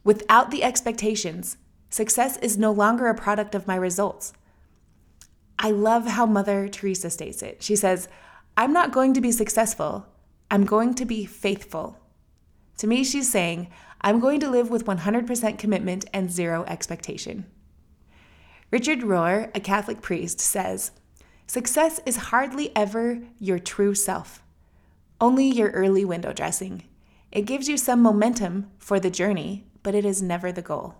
Without 0.02 0.50
the 0.50 0.62
expectations, 0.62 1.56
success 1.88 2.36
is 2.38 2.58
no 2.58 2.70
longer 2.70 3.08
a 3.08 3.14
product 3.14 3.54
of 3.54 3.66
my 3.66 3.76
results. 3.76 4.34
I 5.58 5.70
love 5.70 6.06
how 6.06 6.26
Mother 6.26 6.68
Teresa 6.68 7.08
states 7.08 7.42
it. 7.42 7.62
She 7.62 7.76
says, 7.76 8.08
I'm 8.56 8.72
not 8.72 8.92
going 8.92 9.14
to 9.14 9.20
be 9.20 9.32
successful, 9.32 10.06
I'm 10.50 10.66
going 10.66 10.94
to 10.96 11.06
be 11.06 11.24
faithful. 11.24 11.98
To 12.78 12.86
me, 12.86 13.04
she's 13.04 13.30
saying, 13.30 13.70
I'm 14.02 14.20
going 14.20 14.40
to 14.40 14.50
live 14.50 14.68
with 14.68 14.84
100% 14.84 15.58
commitment 15.58 16.04
and 16.12 16.30
zero 16.30 16.64
expectation. 16.68 17.46
Richard 18.70 19.00
Rohr, 19.00 19.50
a 19.54 19.60
Catholic 19.60 20.02
priest, 20.02 20.40
says 20.40 20.90
Success 21.46 22.00
is 22.06 22.16
hardly 22.16 22.74
ever 22.74 23.20
your 23.38 23.58
true 23.58 23.94
self, 23.94 24.42
only 25.20 25.46
your 25.46 25.70
early 25.70 26.04
window 26.04 26.32
dressing. 26.32 26.84
It 27.30 27.42
gives 27.42 27.68
you 27.68 27.76
some 27.76 28.02
momentum 28.02 28.70
for 28.78 28.98
the 28.98 29.10
journey, 29.10 29.64
but 29.82 29.94
it 29.94 30.04
is 30.04 30.22
never 30.22 30.50
the 30.50 30.62
goal. 30.62 30.94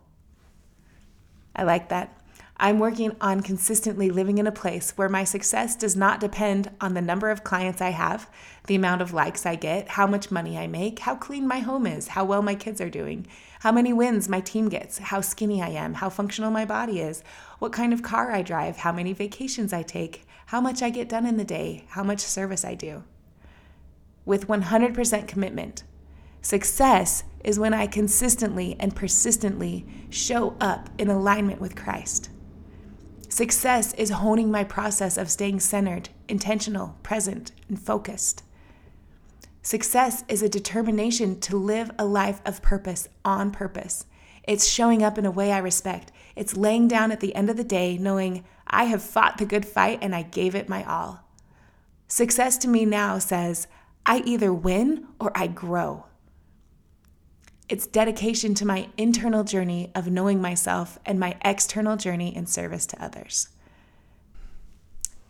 I 1.56 1.62
like 1.62 1.88
that. 1.88 2.16
I'm 2.56 2.78
working 2.78 3.16
on 3.20 3.40
consistently 3.40 4.10
living 4.10 4.38
in 4.38 4.46
a 4.46 4.52
place 4.52 4.92
where 4.92 5.08
my 5.08 5.24
success 5.24 5.74
does 5.74 5.96
not 5.96 6.20
depend 6.20 6.70
on 6.80 6.94
the 6.94 7.02
number 7.02 7.30
of 7.30 7.42
clients 7.42 7.80
I 7.80 7.90
have, 7.90 8.30
the 8.68 8.76
amount 8.76 9.02
of 9.02 9.12
likes 9.12 9.44
I 9.44 9.56
get, 9.56 9.88
how 9.88 10.06
much 10.06 10.30
money 10.30 10.56
I 10.56 10.68
make, 10.68 11.00
how 11.00 11.16
clean 11.16 11.48
my 11.48 11.58
home 11.60 11.84
is, 11.84 12.08
how 12.08 12.24
well 12.24 12.42
my 12.42 12.54
kids 12.54 12.80
are 12.80 12.90
doing, 12.90 13.26
how 13.60 13.72
many 13.72 13.92
wins 13.92 14.28
my 14.28 14.40
team 14.40 14.68
gets, 14.68 14.98
how 14.98 15.20
skinny 15.20 15.62
I 15.62 15.70
am, 15.70 15.94
how 15.94 16.10
functional 16.10 16.52
my 16.52 16.64
body 16.64 17.00
is, 17.00 17.24
what 17.58 17.72
kind 17.72 17.92
of 17.92 18.04
car 18.04 18.30
I 18.30 18.42
drive, 18.42 18.78
how 18.78 18.92
many 18.92 19.12
vacations 19.12 19.72
I 19.72 19.82
take, 19.82 20.24
how 20.46 20.60
much 20.60 20.82
I 20.82 20.90
get 20.90 21.08
done 21.08 21.26
in 21.26 21.36
the 21.36 21.44
day, 21.44 21.84
how 21.88 22.02
much 22.02 22.20
service 22.20 22.64
I 22.64 22.74
do. 22.74 23.04
With 24.24 24.48
100% 24.48 25.28
commitment, 25.28 25.84
success 26.42 27.24
is 27.42 27.58
when 27.58 27.74
I 27.74 27.86
consistently 27.86 28.76
and 28.80 28.96
persistently 28.96 29.86
show 30.10 30.56
up 30.60 30.88
in 30.98 31.08
alignment 31.08 31.60
with 31.60 31.76
Christ. 31.76 32.30
Success 33.28 33.92
is 33.94 34.10
honing 34.10 34.50
my 34.50 34.64
process 34.64 35.18
of 35.18 35.30
staying 35.30 35.60
centered, 35.60 36.08
intentional, 36.28 36.96
present, 37.02 37.52
and 37.68 37.78
focused. 37.78 38.44
Success 39.60 40.24
is 40.28 40.42
a 40.42 40.48
determination 40.48 41.40
to 41.40 41.56
live 41.56 41.90
a 41.98 42.04
life 42.04 42.40
of 42.44 42.62
purpose 42.62 43.08
on 43.24 43.50
purpose. 43.50 44.06
It's 44.46 44.68
showing 44.68 45.02
up 45.02 45.18
in 45.18 45.26
a 45.26 45.30
way 45.30 45.50
I 45.52 45.58
respect. 45.58 46.12
It's 46.36 46.56
laying 46.56 46.86
down 46.86 47.10
at 47.10 47.20
the 47.20 47.34
end 47.34 47.50
of 47.50 47.56
the 47.56 47.64
day 47.64 47.98
knowing 47.98 48.44
I 48.74 48.84
have 48.84 49.02
fought 49.02 49.38
the 49.38 49.46
good 49.46 49.64
fight 49.64 50.00
and 50.02 50.14
I 50.14 50.22
gave 50.22 50.54
it 50.54 50.68
my 50.68 50.82
all. 50.84 51.20
Success 52.08 52.58
to 52.58 52.68
me 52.68 52.84
now 52.84 53.18
says 53.18 53.68
I 54.04 54.18
either 54.26 54.52
win 54.52 55.06
or 55.20 55.30
I 55.34 55.46
grow. 55.46 56.06
It's 57.68 57.86
dedication 57.86 58.54
to 58.56 58.66
my 58.66 58.88
internal 58.98 59.44
journey 59.44 59.90
of 59.94 60.10
knowing 60.10 60.42
myself 60.42 60.98
and 61.06 61.18
my 61.18 61.36
external 61.42 61.96
journey 61.96 62.34
in 62.34 62.46
service 62.46 62.84
to 62.86 63.02
others. 63.02 63.48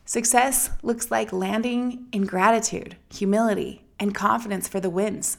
Success 0.07 0.71
looks 0.83 1.11
like 1.11 1.33
landing 1.33 2.07
in 2.13 2.25
gratitude, 2.25 2.97
humility, 3.13 3.85
and 4.01 4.15
confidence 4.15 4.67
for 4.67 4.81
the 4.81 4.91
wins, 4.91 5.39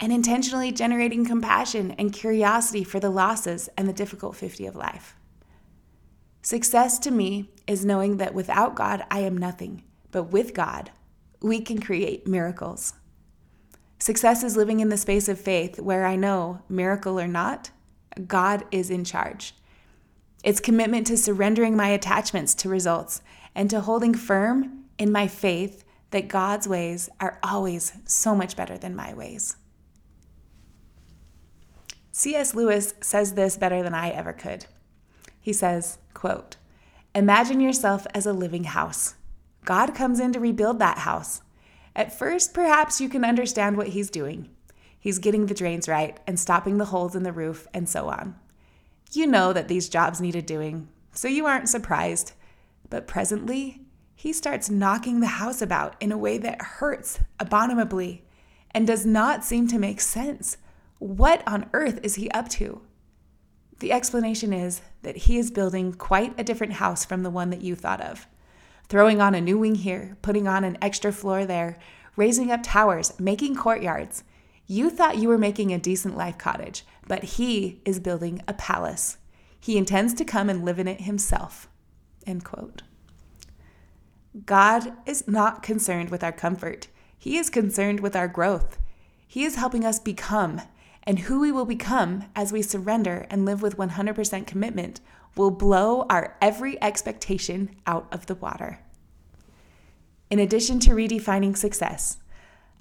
and 0.00 0.12
intentionally 0.12 0.72
generating 0.72 1.24
compassion 1.24 1.90
and 1.98 2.12
curiosity 2.12 2.82
for 2.82 2.98
the 2.98 3.10
losses 3.10 3.68
and 3.76 3.88
the 3.88 3.92
difficult 3.92 4.36
50 4.36 4.66
of 4.66 4.76
life. 4.76 5.16
Success 6.46 7.00
to 7.00 7.10
me 7.10 7.50
is 7.66 7.84
knowing 7.84 8.18
that 8.18 8.32
without 8.32 8.76
God, 8.76 9.04
I 9.10 9.18
am 9.18 9.36
nothing, 9.36 9.82
but 10.12 10.30
with 10.30 10.54
God, 10.54 10.92
we 11.42 11.60
can 11.60 11.80
create 11.80 12.28
miracles. 12.28 12.94
Success 13.98 14.44
is 14.44 14.56
living 14.56 14.78
in 14.78 14.88
the 14.88 14.96
space 14.96 15.28
of 15.28 15.40
faith 15.40 15.80
where 15.80 16.06
I 16.06 16.14
know, 16.14 16.62
miracle 16.68 17.18
or 17.18 17.26
not, 17.26 17.72
God 18.28 18.64
is 18.70 18.90
in 18.90 19.02
charge. 19.02 19.56
It's 20.44 20.60
commitment 20.60 21.08
to 21.08 21.16
surrendering 21.16 21.76
my 21.76 21.88
attachments 21.88 22.54
to 22.54 22.68
results 22.68 23.22
and 23.52 23.68
to 23.70 23.80
holding 23.80 24.14
firm 24.14 24.84
in 24.98 25.10
my 25.10 25.26
faith 25.26 25.82
that 26.12 26.28
God's 26.28 26.68
ways 26.68 27.08
are 27.18 27.40
always 27.42 27.92
so 28.04 28.36
much 28.36 28.54
better 28.54 28.78
than 28.78 28.94
my 28.94 29.12
ways. 29.14 29.56
C.S. 32.12 32.54
Lewis 32.54 32.94
says 33.00 33.32
this 33.32 33.56
better 33.56 33.82
than 33.82 33.94
I 33.94 34.10
ever 34.10 34.32
could. 34.32 34.66
He 35.46 35.52
says, 35.52 35.98
quote, 36.12 36.56
Imagine 37.14 37.60
yourself 37.60 38.04
as 38.12 38.26
a 38.26 38.32
living 38.32 38.64
house. 38.64 39.14
God 39.64 39.94
comes 39.94 40.18
in 40.18 40.32
to 40.32 40.40
rebuild 40.40 40.80
that 40.80 40.98
house. 40.98 41.40
At 41.94 42.12
first, 42.12 42.52
perhaps 42.52 43.00
you 43.00 43.08
can 43.08 43.24
understand 43.24 43.76
what 43.76 43.90
he's 43.90 44.10
doing. 44.10 44.48
He's 44.98 45.20
getting 45.20 45.46
the 45.46 45.54
drains 45.54 45.86
right 45.86 46.18
and 46.26 46.36
stopping 46.36 46.78
the 46.78 46.86
holes 46.86 47.14
in 47.14 47.22
the 47.22 47.30
roof 47.30 47.68
and 47.72 47.88
so 47.88 48.08
on. 48.08 48.34
You 49.12 49.28
know 49.28 49.52
that 49.52 49.68
these 49.68 49.88
jobs 49.88 50.20
needed 50.20 50.46
doing, 50.46 50.88
so 51.12 51.28
you 51.28 51.46
aren't 51.46 51.68
surprised. 51.68 52.32
But 52.90 53.06
presently, 53.06 53.82
he 54.16 54.32
starts 54.32 54.68
knocking 54.68 55.20
the 55.20 55.38
house 55.38 55.62
about 55.62 55.94
in 56.00 56.10
a 56.10 56.18
way 56.18 56.38
that 56.38 56.60
hurts 56.60 57.20
abominably 57.38 58.24
and 58.72 58.84
does 58.84 59.06
not 59.06 59.44
seem 59.44 59.68
to 59.68 59.78
make 59.78 60.00
sense. 60.00 60.56
What 60.98 61.46
on 61.46 61.70
earth 61.72 62.00
is 62.02 62.16
he 62.16 62.28
up 62.32 62.48
to? 62.48 62.80
The 63.78 63.92
explanation 63.92 64.52
is 64.52 64.80
that 65.02 65.16
he 65.16 65.38
is 65.38 65.50
building 65.50 65.92
quite 65.92 66.38
a 66.38 66.44
different 66.44 66.74
house 66.74 67.04
from 67.04 67.22
the 67.22 67.30
one 67.30 67.50
that 67.50 67.62
you 67.62 67.74
thought 67.74 68.00
of 68.00 68.26
throwing 68.88 69.20
on 69.20 69.34
a 69.34 69.40
new 69.40 69.58
wing 69.58 69.74
here, 69.74 70.16
putting 70.22 70.46
on 70.46 70.64
an 70.64 70.78
extra 70.80 71.12
floor 71.12 71.44
there, 71.44 71.78
raising 72.14 72.50
up 72.50 72.60
towers, 72.62 73.18
making 73.18 73.56
courtyards. 73.56 74.24
You 74.66 74.90
thought 74.90 75.18
you 75.18 75.28
were 75.28 75.38
making 75.38 75.72
a 75.72 75.78
decent 75.78 76.16
life 76.16 76.38
cottage, 76.38 76.84
but 77.06 77.24
he 77.24 77.80
is 77.84 78.00
building 78.00 78.42
a 78.48 78.54
palace. 78.54 79.18
He 79.58 79.76
intends 79.76 80.14
to 80.14 80.24
come 80.24 80.48
and 80.48 80.64
live 80.64 80.78
in 80.78 80.88
it 80.88 81.02
himself. 81.02 81.68
End 82.26 82.44
quote. 82.44 82.82
God 84.44 84.92
is 85.06 85.26
not 85.26 85.62
concerned 85.62 86.10
with 86.10 86.22
our 86.22 86.32
comfort. 86.32 86.88
He 87.18 87.38
is 87.38 87.48
concerned 87.48 88.00
with 88.00 88.14
our 88.14 88.28
growth. 88.28 88.78
He 89.26 89.44
is 89.44 89.56
helping 89.56 89.84
us 89.84 89.98
become, 89.98 90.60
and 91.06 91.20
who 91.20 91.40
we 91.40 91.52
will 91.52 91.64
become 91.64 92.24
as 92.34 92.52
we 92.52 92.62
surrender 92.62 93.26
and 93.30 93.44
live 93.44 93.62
with 93.62 93.76
100% 93.76 94.46
commitment 94.46 95.00
will 95.36 95.50
blow 95.50 96.06
our 96.10 96.36
every 96.40 96.82
expectation 96.82 97.70
out 97.86 98.08
of 98.10 98.26
the 98.26 98.34
water. 98.34 98.80
In 100.28 100.40
addition 100.40 100.80
to 100.80 100.90
redefining 100.90 101.56
success, 101.56 102.18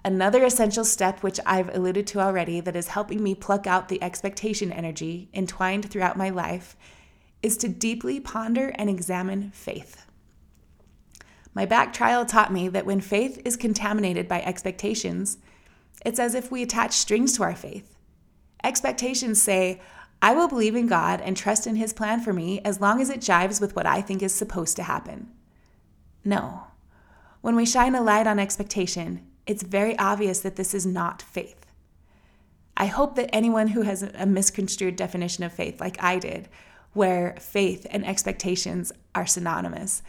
another 0.03 0.43
essential 0.43 0.83
step, 0.83 1.21
which 1.21 1.39
I've 1.45 1.73
alluded 1.75 2.07
to 2.07 2.19
already, 2.19 2.59
that 2.61 2.75
is 2.75 2.89
helping 2.89 3.21
me 3.21 3.35
pluck 3.35 3.67
out 3.67 3.89
the 3.89 4.01
expectation 4.01 4.71
energy 4.71 5.29
entwined 5.33 5.89
throughout 5.89 6.17
my 6.17 6.29
life, 6.29 6.75
is 7.43 7.57
to 7.57 7.67
deeply 7.67 8.19
ponder 8.19 8.69
and 8.75 8.89
examine 8.89 9.51
faith. 9.51 10.05
My 11.53 11.65
back 11.65 11.93
trial 11.93 12.25
taught 12.25 12.51
me 12.51 12.67
that 12.69 12.85
when 12.85 12.99
faith 12.99 13.41
is 13.45 13.55
contaminated 13.55 14.27
by 14.27 14.41
expectations, 14.41 15.37
it's 16.05 16.19
as 16.19 16.33
if 16.33 16.51
we 16.51 16.63
attach 16.63 16.93
strings 16.93 17.35
to 17.37 17.43
our 17.43 17.55
faith. 17.55 17.94
Expectations 18.65 19.39
say, 19.39 19.79
I 20.23 20.33
will 20.33 20.47
believe 20.47 20.75
in 20.75 20.87
God 20.87 21.21
and 21.21 21.37
trust 21.37 21.67
in 21.67 21.75
His 21.75 21.93
plan 21.93 22.19
for 22.19 22.33
me 22.33 22.61
as 22.61 22.81
long 22.81 22.99
as 22.99 23.11
it 23.11 23.19
jives 23.19 23.61
with 23.61 23.75
what 23.75 23.85
I 23.85 24.01
think 24.01 24.23
is 24.23 24.33
supposed 24.33 24.75
to 24.77 24.83
happen. 24.83 25.29
No. 26.23 26.63
When 27.41 27.55
we 27.55 27.67
shine 27.67 27.93
a 27.93 28.01
light 28.01 28.25
on 28.25 28.39
expectation, 28.39 29.23
it's 29.45 29.61
very 29.61 29.95
obvious 29.99 30.39
that 30.39 30.55
this 30.55 30.73
is 30.73 30.83
not 30.83 31.21
faith. 31.21 31.67
I 32.75 32.87
hope 32.87 33.15
that 33.17 33.29
anyone 33.31 33.67
who 33.67 33.83
has 33.83 34.01
a 34.01 34.25
misconstrued 34.25 34.95
definition 34.95 35.43
of 35.43 35.53
faith, 35.53 35.79
like 35.79 36.01
I 36.03 36.17
did, 36.17 36.49
where 36.93 37.35
faith 37.39 37.85
and 37.91 38.03
expectations 38.03 38.91
are 39.13 39.27
synonymous, 39.27 40.01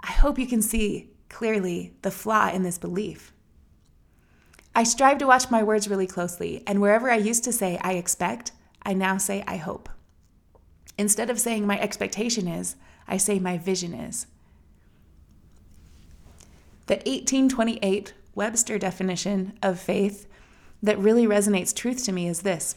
I 0.00 0.10
hope 0.10 0.36
you 0.36 0.48
can 0.48 0.62
see 0.62 1.10
clearly 1.28 1.94
the 2.02 2.10
flaw 2.10 2.50
in 2.50 2.64
this 2.64 2.76
belief. 2.76 3.32
I 4.78 4.84
strive 4.84 5.18
to 5.18 5.26
watch 5.26 5.50
my 5.50 5.60
words 5.60 5.88
really 5.88 6.06
closely, 6.06 6.62
and 6.64 6.80
wherever 6.80 7.10
I 7.10 7.16
used 7.16 7.42
to 7.42 7.52
say 7.52 7.80
I 7.82 7.94
expect, 7.94 8.52
I 8.84 8.92
now 8.94 9.18
say, 9.18 9.42
I 9.44 9.56
hope. 9.56 9.88
Instead 10.96 11.30
of 11.30 11.40
saying 11.40 11.66
my 11.66 11.80
expectation 11.80 12.46
is, 12.46 12.76
I 13.08 13.16
say 13.16 13.40
my 13.40 13.58
vision 13.58 13.92
is. 13.92 14.28
The 16.86 16.94
1828 16.94 18.14
Webster 18.36 18.78
definition 18.78 19.58
of 19.64 19.80
faith 19.80 20.28
that 20.80 20.96
really 20.96 21.26
resonates 21.26 21.74
truth 21.74 22.04
to 22.04 22.12
me 22.12 22.28
is 22.28 22.42
this 22.42 22.76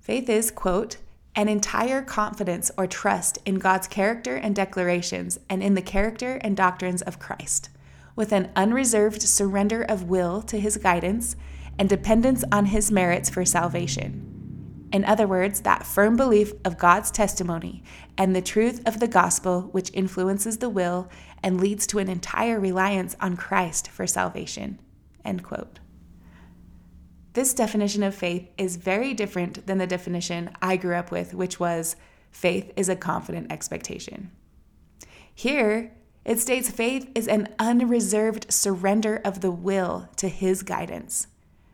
Faith 0.00 0.28
is, 0.28 0.50
quote, 0.50 0.96
an 1.36 1.46
entire 1.46 2.02
confidence 2.02 2.72
or 2.76 2.88
trust 2.88 3.38
in 3.46 3.60
God's 3.60 3.86
character 3.86 4.34
and 4.34 4.56
declarations 4.56 5.38
and 5.48 5.62
in 5.62 5.74
the 5.74 5.82
character 5.82 6.40
and 6.40 6.56
doctrines 6.56 7.00
of 7.00 7.20
Christ, 7.20 7.68
with 8.20 8.32
an 8.32 8.52
unreserved 8.54 9.22
surrender 9.22 9.82
of 9.82 10.04
will 10.10 10.42
to 10.42 10.60
his 10.60 10.76
guidance 10.76 11.36
and 11.78 11.88
dependence 11.88 12.44
on 12.52 12.66
his 12.66 12.92
merits 12.92 13.30
for 13.30 13.46
salvation. 13.46 14.88
In 14.92 15.06
other 15.06 15.26
words, 15.26 15.62
that 15.62 15.86
firm 15.86 16.18
belief 16.18 16.52
of 16.62 16.76
God's 16.76 17.10
testimony 17.10 17.82
and 18.18 18.36
the 18.36 18.42
truth 18.42 18.86
of 18.86 19.00
the 19.00 19.08
gospel, 19.08 19.70
which 19.72 19.90
influences 19.94 20.58
the 20.58 20.68
will 20.68 21.08
and 21.42 21.58
leads 21.58 21.86
to 21.86 21.98
an 21.98 22.10
entire 22.10 22.60
reliance 22.60 23.16
on 23.22 23.38
Christ 23.38 23.88
for 23.88 24.06
salvation. 24.06 24.78
End 25.24 25.42
quote. 25.42 25.80
This 27.32 27.54
definition 27.54 28.02
of 28.02 28.14
faith 28.14 28.50
is 28.58 28.76
very 28.76 29.14
different 29.14 29.66
than 29.66 29.78
the 29.78 29.86
definition 29.86 30.50
I 30.60 30.76
grew 30.76 30.94
up 30.94 31.10
with, 31.10 31.32
which 31.32 31.58
was 31.58 31.96
faith 32.30 32.70
is 32.76 32.90
a 32.90 32.96
confident 32.96 33.50
expectation. 33.50 34.30
Here, 35.34 35.94
it 36.30 36.38
states 36.38 36.70
faith 36.70 37.10
is 37.16 37.26
an 37.26 37.48
unreserved 37.58 38.52
surrender 38.52 39.20
of 39.24 39.40
the 39.40 39.50
will 39.50 40.08
to 40.14 40.28
His 40.28 40.62
guidance, 40.62 41.26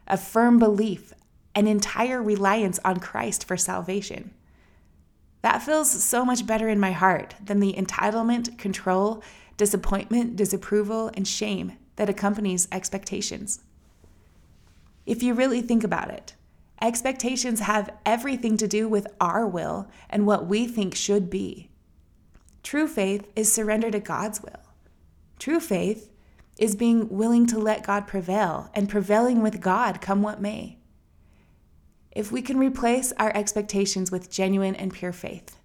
a 0.06 0.16
firm 0.16 0.58
belief 0.58 1.12
an 1.54 1.66
entire 1.66 2.22
reliance 2.22 2.80
on 2.82 2.98
Christ 2.98 3.44
for 3.44 3.58
salvation. 3.58 4.30
That 5.42 5.62
feels 5.62 5.90
so 5.90 6.24
much 6.24 6.46
better 6.46 6.70
in 6.70 6.80
my 6.80 6.92
heart 6.92 7.34
than 7.44 7.60
the 7.60 7.74
entitlement, 7.74 8.56
control, 8.56 9.22
disappointment, 9.58 10.36
disapproval, 10.36 11.10
and 11.12 11.28
shame 11.28 11.72
that 11.96 12.08
accompanies 12.08 12.66
expectations. 12.72 13.60
If 15.04 15.22
you 15.22 15.34
really 15.34 15.60
think 15.60 15.84
about 15.84 16.10
it, 16.10 16.34
expectations 16.80 17.60
have 17.60 17.92
everything 18.06 18.56
to 18.56 18.66
do 18.66 18.88
with 18.88 19.06
our 19.20 19.46
will 19.46 19.90
and 20.08 20.26
what 20.26 20.46
we 20.46 20.66
think 20.66 20.94
should 20.94 21.28
be. 21.28 21.68
True 22.66 22.88
faith 22.88 23.28
is 23.36 23.52
surrender 23.52 23.92
to 23.92 24.00
God's 24.00 24.42
will. 24.42 24.58
True 25.38 25.60
faith 25.60 26.10
is 26.58 26.74
being 26.74 27.08
willing 27.08 27.46
to 27.46 27.60
let 27.60 27.86
God 27.86 28.08
prevail 28.08 28.70
and 28.74 28.88
prevailing 28.88 29.40
with 29.40 29.60
God 29.60 30.00
come 30.00 30.20
what 30.20 30.40
may. 30.40 30.78
If 32.10 32.32
we 32.32 32.42
can 32.42 32.58
replace 32.58 33.12
our 33.20 33.30
expectations 33.36 34.10
with 34.10 34.32
genuine 34.32 34.74
and 34.74 34.92
pure 34.92 35.12
faith, 35.12 35.60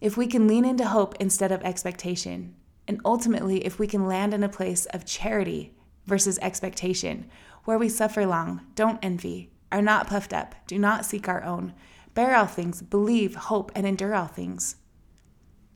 if 0.00 0.16
we 0.16 0.26
can 0.26 0.48
lean 0.48 0.64
into 0.64 0.86
hope 0.86 1.14
instead 1.20 1.52
of 1.52 1.62
expectation, 1.64 2.54
and 2.88 3.02
ultimately 3.04 3.66
if 3.66 3.78
we 3.78 3.86
can 3.86 4.06
land 4.06 4.32
in 4.32 4.42
a 4.42 4.48
place 4.48 4.86
of 4.86 5.04
charity 5.04 5.74
versus 6.06 6.38
expectation, 6.38 7.28
where 7.64 7.76
we 7.76 7.90
suffer 7.90 8.24
long, 8.24 8.62
don't 8.74 9.04
envy, 9.04 9.50
are 9.70 9.82
not 9.82 10.06
puffed 10.06 10.32
up, 10.32 10.54
do 10.66 10.78
not 10.78 11.04
seek 11.04 11.28
our 11.28 11.44
own, 11.44 11.74
bear 12.14 12.34
all 12.34 12.46
things, 12.46 12.80
believe, 12.80 13.34
hope, 13.34 13.70
and 13.74 13.86
endure 13.86 14.14
all 14.14 14.28
things, 14.28 14.76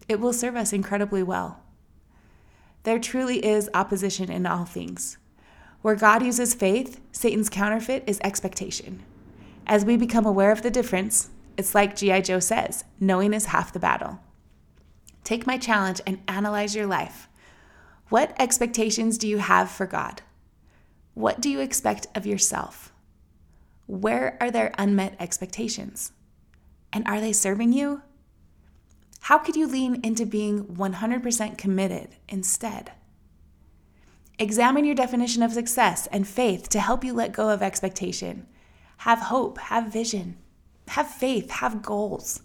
it 0.09 0.21
will 0.21 0.33
serve 0.33 0.57
us 0.57 0.73
incredibly 0.73 1.23
well. 1.23 1.63
There 2.85 2.99
truly 2.99 3.45
is 3.45 3.69
opposition 3.75 4.31
in 4.31 4.47
all 4.47 4.65
things. 4.65 5.19
Where 5.83 5.97
God 5.97 6.23
uses 6.23 6.55
faith, 6.55 7.01
Satan's 7.13 7.51
counterfeit 7.51 8.05
is 8.07 8.21
expectation. 8.23 9.03
As 9.67 9.85
we 9.85 9.97
become 9.97 10.27
aware 10.27 10.53
of 10.53 10.63
the 10.63 10.71
difference, 10.71 11.31
it's 11.57 11.75
like 11.75 11.97
G.I. 11.97 12.21
Joe 12.21 12.41
says 12.41 12.85
knowing 13.01 13.35
is 13.35 13.47
half 13.47 13.73
the 13.73 13.79
battle. 13.79 14.21
Take 15.25 15.47
my 15.47 15.59
challenge 15.59 16.01
and 16.07 16.21
analyze 16.29 16.77
your 16.77 16.87
life. 16.87 17.29
What 18.09 18.35
expectations 18.39 19.19
do 19.19 19.27
you 19.27 19.39
have 19.39 19.69
for 19.71 19.87
God? 19.87 20.23
What 21.15 21.41
do 21.41 21.51
you 21.51 21.61
expect 21.61 22.07
of 22.15 22.27
yourself? 22.27 22.93
Where 23.87 24.37
are 24.41 24.51
there 24.51 24.73
unmet 24.79 25.17
expectations? 25.19 26.13
And 26.93 27.07
are 27.09 27.21
they 27.21 27.33
serving 27.33 27.73
you? 27.73 28.03
How 29.27 29.39
could 29.39 29.57
you 29.57 29.67
lean 29.67 30.03
into 30.05 30.25
being 30.25 30.67
100% 30.67 31.59
committed 31.59 32.11
instead? 32.29 32.93
Examine 34.39 34.85
your 34.85 34.95
definition 34.95 35.43
of 35.43 35.53
success 35.53 36.07
and 36.13 36.29
faith 36.29 36.69
to 36.69 36.79
help 36.79 37.03
you 37.03 37.13
let 37.13 37.33
go 37.33 37.49
of 37.49 37.61
expectation. 37.61 38.47
Have 38.99 39.19
hope, 39.23 39.59
have 39.59 39.93
vision, 39.93 40.37
have 40.87 41.09
faith, 41.09 41.51
have 41.51 41.83
goals, 41.83 42.43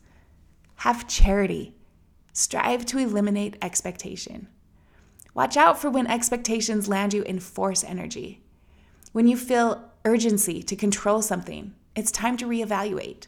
have 0.77 1.07
charity. 1.07 1.75
Strive 2.33 2.83
to 2.87 2.97
eliminate 2.97 3.57
expectation. 3.61 4.47
Watch 5.35 5.55
out 5.57 5.79
for 5.79 5.91
when 5.91 6.07
expectations 6.07 6.89
land 6.89 7.13
you 7.13 7.21
in 7.21 7.39
force 7.39 7.83
energy. 7.83 8.41
When 9.11 9.27
you 9.27 9.37
feel 9.37 9.87
urgency 10.03 10.63
to 10.63 10.75
control 10.75 11.21
something, 11.21 11.75
it's 11.95 12.11
time 12.11 12.37
to 12.37 12.47
reevaluate. 12.47 13.27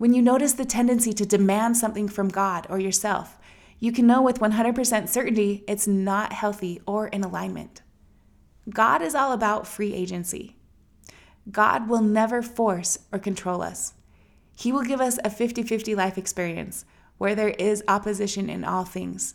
When 0.00 0.14
you 0.14 0.22
notice 0.22 0.54
the 0.54 0.64
tendency 0.64 1.12
to 1.12 1.26
demand 1.26 1.76
something 1.76 2.08
from 2.08 2.30
God 2.30 2.66
or 2.70 2.78
yourself, 2.78 3.38
you 3.78 3.92
can 3.92 4.06
know 4.06 4.22
with 4.22 4.40
100% 4.40 5.10
certainty 5.10 5.62
it's 5.68 5.86
not 5.86 6.32
healthy 6.32 6.80
or 6.86 7.08
in 7.08 7.22
alignment. 7.22 7.82
God 8.70 9.02
is 9.02 9.14
all 9.14 9.32
about 9.32 9.66
free 9.66 9.92
agency. 9.92 10.56
God 11.50 11.86
will 11.86 12.00
never 12.00 12.40
force 12.40 13.00
or 13.12 13.18
control 13.18 13.60
us. 13.60 13.92
He 14.56 14.72
will 14.72 14.84
give 14.84 15.02
us 15.02 15.18
a 15.22 15.28
50 15.28 15.64
50 15.64 15.94
life 15.94 16.16
experience 16.16 16.86
where 17.18 17.34
there 17.34 17.50
is 17.50 17.84
opposition 17.86 18.48
in 18.48 18.64
all 18.64 18.86
things. 18.86 19.34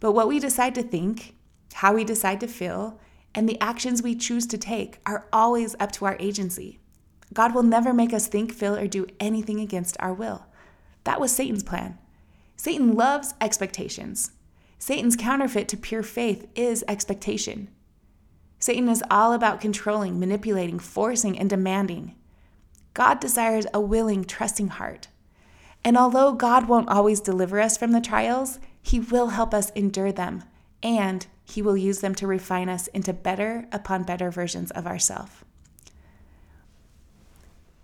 But 0.00 0.12
what 0.12 0.28
we 0.28 0.38
decide 0.38 0.74
to 0.76 0.82
think, 0.82 1.34
how 1.74 1.92
we 1.92 2.04
decide 2.04 2.40
to 2.40 2.48
feel, 2.48 2.98
and 3.34 3.46
the 3.46 3.60
actions 3.60 4.02
we 4.02 4.14
choose 4.14 4.46
to 4.46 4.56
take 4.56 4.98
are 5.04 5.28
always 5.30 5.76
up 5.78 5.92
to 5.92 6.06
our 6.06 6.16
agency. 6.18 6.80
God 7.32 7.54
will 7.54 7.62
never 7.62 7.92
make 7.92 8.12
us 8.12 8.26
think, 8.26 8.52
feel, 8.52 8.76
or 8.76 8.86
do 8.86 9.06
anything 9.18 9.60
against 9.60 9.96
our 10.00 10.12
will. 10.12 10.46
That 11.04 11.20
was 11.20 11.32
Satan's 11.32 11.62
plan. 11.62 11.98
Satan 12.56 12.94
loves 12.94 13.34
expectations. 13.40 14.32
Satan's 14.78 15.16
counterfeit 15.16 15.68
to 15.68 15.76
pure 15.76 16.02
faith 16.02 16.46
is 16.54 16.84
expectation. 16.88 17.68
Satan 18.58 18.88
is 18.88 19.04
all 19.10 19.32
about 19.32 19.60
controlling, 19.60 20.18
manipulating, 20.18 20.78
forcing, 20.78 21.38
and 21.38 21.50
demanding. 21.50 22.14
God 22.94 23.20
desires 23.20 23.66
a 23.74 23.80
willing, 23.80 24.24
trusting 24.24 24.68
heart. 24.68 25.08
And 25.84 25.96
although 25.96 26.32
God 26.32 26.68
won't 26.68 26.88
always 26.88 27.20
deliver 27.20 27.60
us 27.60 27.76
from 27.76 27.92
the 27.92 28.00
trials, 28.00 28.58
He 28.80 28.98
will 28.98 29.28
help 29.28 29.52
us 29.52 29.70
endure 29.70 30.12
them, 30.12 30.42
and 30.82 31.26
He 31.44 31.60
will 31.60 31.76
use 31.76 32.00
them 32.00 32.14
to 32.16 32.26
refine 32.26 32.68
us 32.68 32.86
into 32.88 33.12
better 33.12 33.68
upon 33.70 34.04
better 34.04 34.30
versions 34.30 34.70
of 34.70 34.86
ourselves 34.86 35.45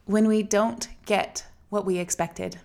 when 0.04 0.26
we 0.26 0.42
don't 0.42 0.88
get 1.06 1.46
what 1.68 1.86
we 1.86 1.98
expected. 1.98 2.58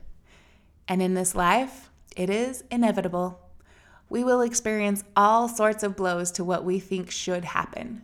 And 0.88 1.02
in 1.02 1.14
this 1.14 1.36
life, 1.36 1.90
it 2.16 2.30
is 2.30 2.64
inevitable. 2.72 3.40
We 4.10 4.24
will 4.24 4.42
experience 4.42 5.04
all 5.16 5.48
sorts 5.48 5.84
of 5.84 5.96
blows 5.96 6.32
to 6.32 6.44
what 6.44 6.64
we 6.64 6.80
think 6.80 7.12
should 7.12 7.46
happen. 7.46 8.04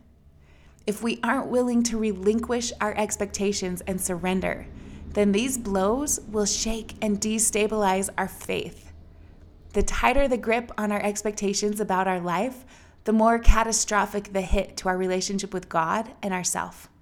If 0.86 1.02
we 1.02 1.18
aren't 1.24 1.48
willing 1.48 1.82
to 1.84 1.98
relinquish 1.98 2.72
our 2.80 2.94
expectations 2.96 3.80
and 3.86 4.00
surrender, 4.00 4.66
then 5.14 5.32
these 5.32 5.56
blows 5.56 6.20
will 6.28 6.46
shake 6.46 6.94
and 7.00 7.20
destabilize 7.20 8.10
our 8.18 8.28
faith. 8.28 8.92
The 9.72 9.82
tighter 9.82 10.28
the 10.28 10.36
grip 10.36 10.70
on 10.76 10.92
our 10.92 11.02
expectations 11.02 11.80
about 11.80 12.06
our 12.06 12.20
life, 12.20 12.64
the 13.04 13.12
more 13.12 13.38
catastrophic 13.38 14.32
the 14.32 14.42
hit 14.42 14.76
to 14.78 14.88
our 14.88 14.96
relationship 14.96 15.52
with 15.52 15.68
God 15.68 16.12
and 16.22 16.32
ourself. 16.32 16.88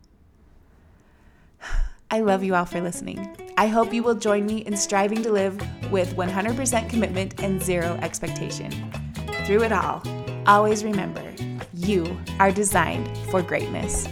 I 2.12 2.20
love 2.20 2.44
you 2.44 2.54
all 2.54 2.66
for 2.66 2.78
listening. 2.78 3.34
I 3.56 3.68
hope 3.68 3.94
you 3.94 4.02
will 4.02 4.14
join 4.14 4.44
me 4.44 4.58
in 4.58 4.76
striving 4.76 5.22
to 5.22 5.32
live 5.32 5.56
with 5.90 6.14
100% 6.14 6.90
commitment 6.90 7.42
and 7.42 7.62
zero 7.62 7.98
expectation. 8.02 8.70
Through 9.46 9.62
it 9.62 9.72
all, 9.72 10.02
always 10.46 10.84
remember 10.84 11.24
you 11.72 12.20
are 12.38 12.52
designed 12.52 13.08
for 13.30 13.40
greatness. 13.40 14.06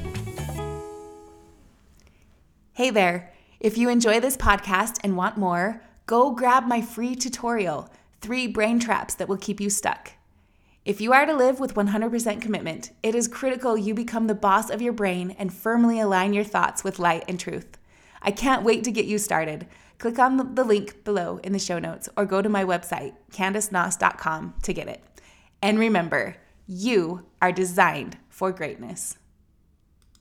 Hey 2.73 2.89
there. 2.89 3.35
If 3.61 3.77
you 3.77 3.91
enjoy 3.91 4.19
this 4.19 4.39
podcast 4.39 4.99
and 5.05 5.15
want 5.15 5.37
more, 5.37 5.83
go 6.07 6.31
grab 6.31 6.67
my 6.67 6.81
free 6.81 7.15
tutorial 7.15 7.91
Three 8.23 8.47
Brain 8.47 8.81
Traps 8.81 9.15
That 9.17 9.29
Will 9.29 9.37
Keep 9.37 9.61
You 9.61 9.69
Stuck. 9.69 10.13
If 10.87 11.03
you 11.03 11.13
are 11.13 11.27
to 11.27 11.35
live 11.35 11.61
with 11.61 11.75
100% 11.75 12.41
commitment, 12.41 12.93
it 13.03 13.15
is 13.15 13.29
critical 13.29 13.77
you 13.77 13.93
become 13.93 14.27
the 14.27 14.35
boss 14.35 14.71
of 14.71 14.81
your 14.81 14.95
brain 14.95 15.37
and 15.39 15.53
firmly 15.53 16.01
align 16.01 16.33
your 16.33 16.45
thoughts 16.45 16.83
with 16.83 16.99
light 16.99 17.25
and 17.29 17.39
truth. 17.39 17.77
I 18.23 18.31
can't 18.31 18.63
wait 18.63 18.85
to 18.85 18.93
get 18.93 19.07
you 19.07 19.19
started. 19.19 19.67
Click 19.99 20.19
on 20.19 20.55
the 20.55 20.65
link 20.65 21.05
below 21.05 21.39
in 21.45 21.53
the 21.53 21.59
show 21.59 21.79
notes 21.79 22.09
or 22.17 22.25
go 22.25 22.41
to 22.43 22.49
my 22.49 22.65
website, 22.65 23.15
CandiceNoss.com, 23.33 24.55
to 24.63 24.73
get 24.73 24.89
it. 24.89 25.03
And 25.63 25.79
remember, 25.79 26.37
you 26.67 27.27
are 27.43 27.53
designed 27.53 28.17
for 28.29 28.53
greatness. 28.53 29.19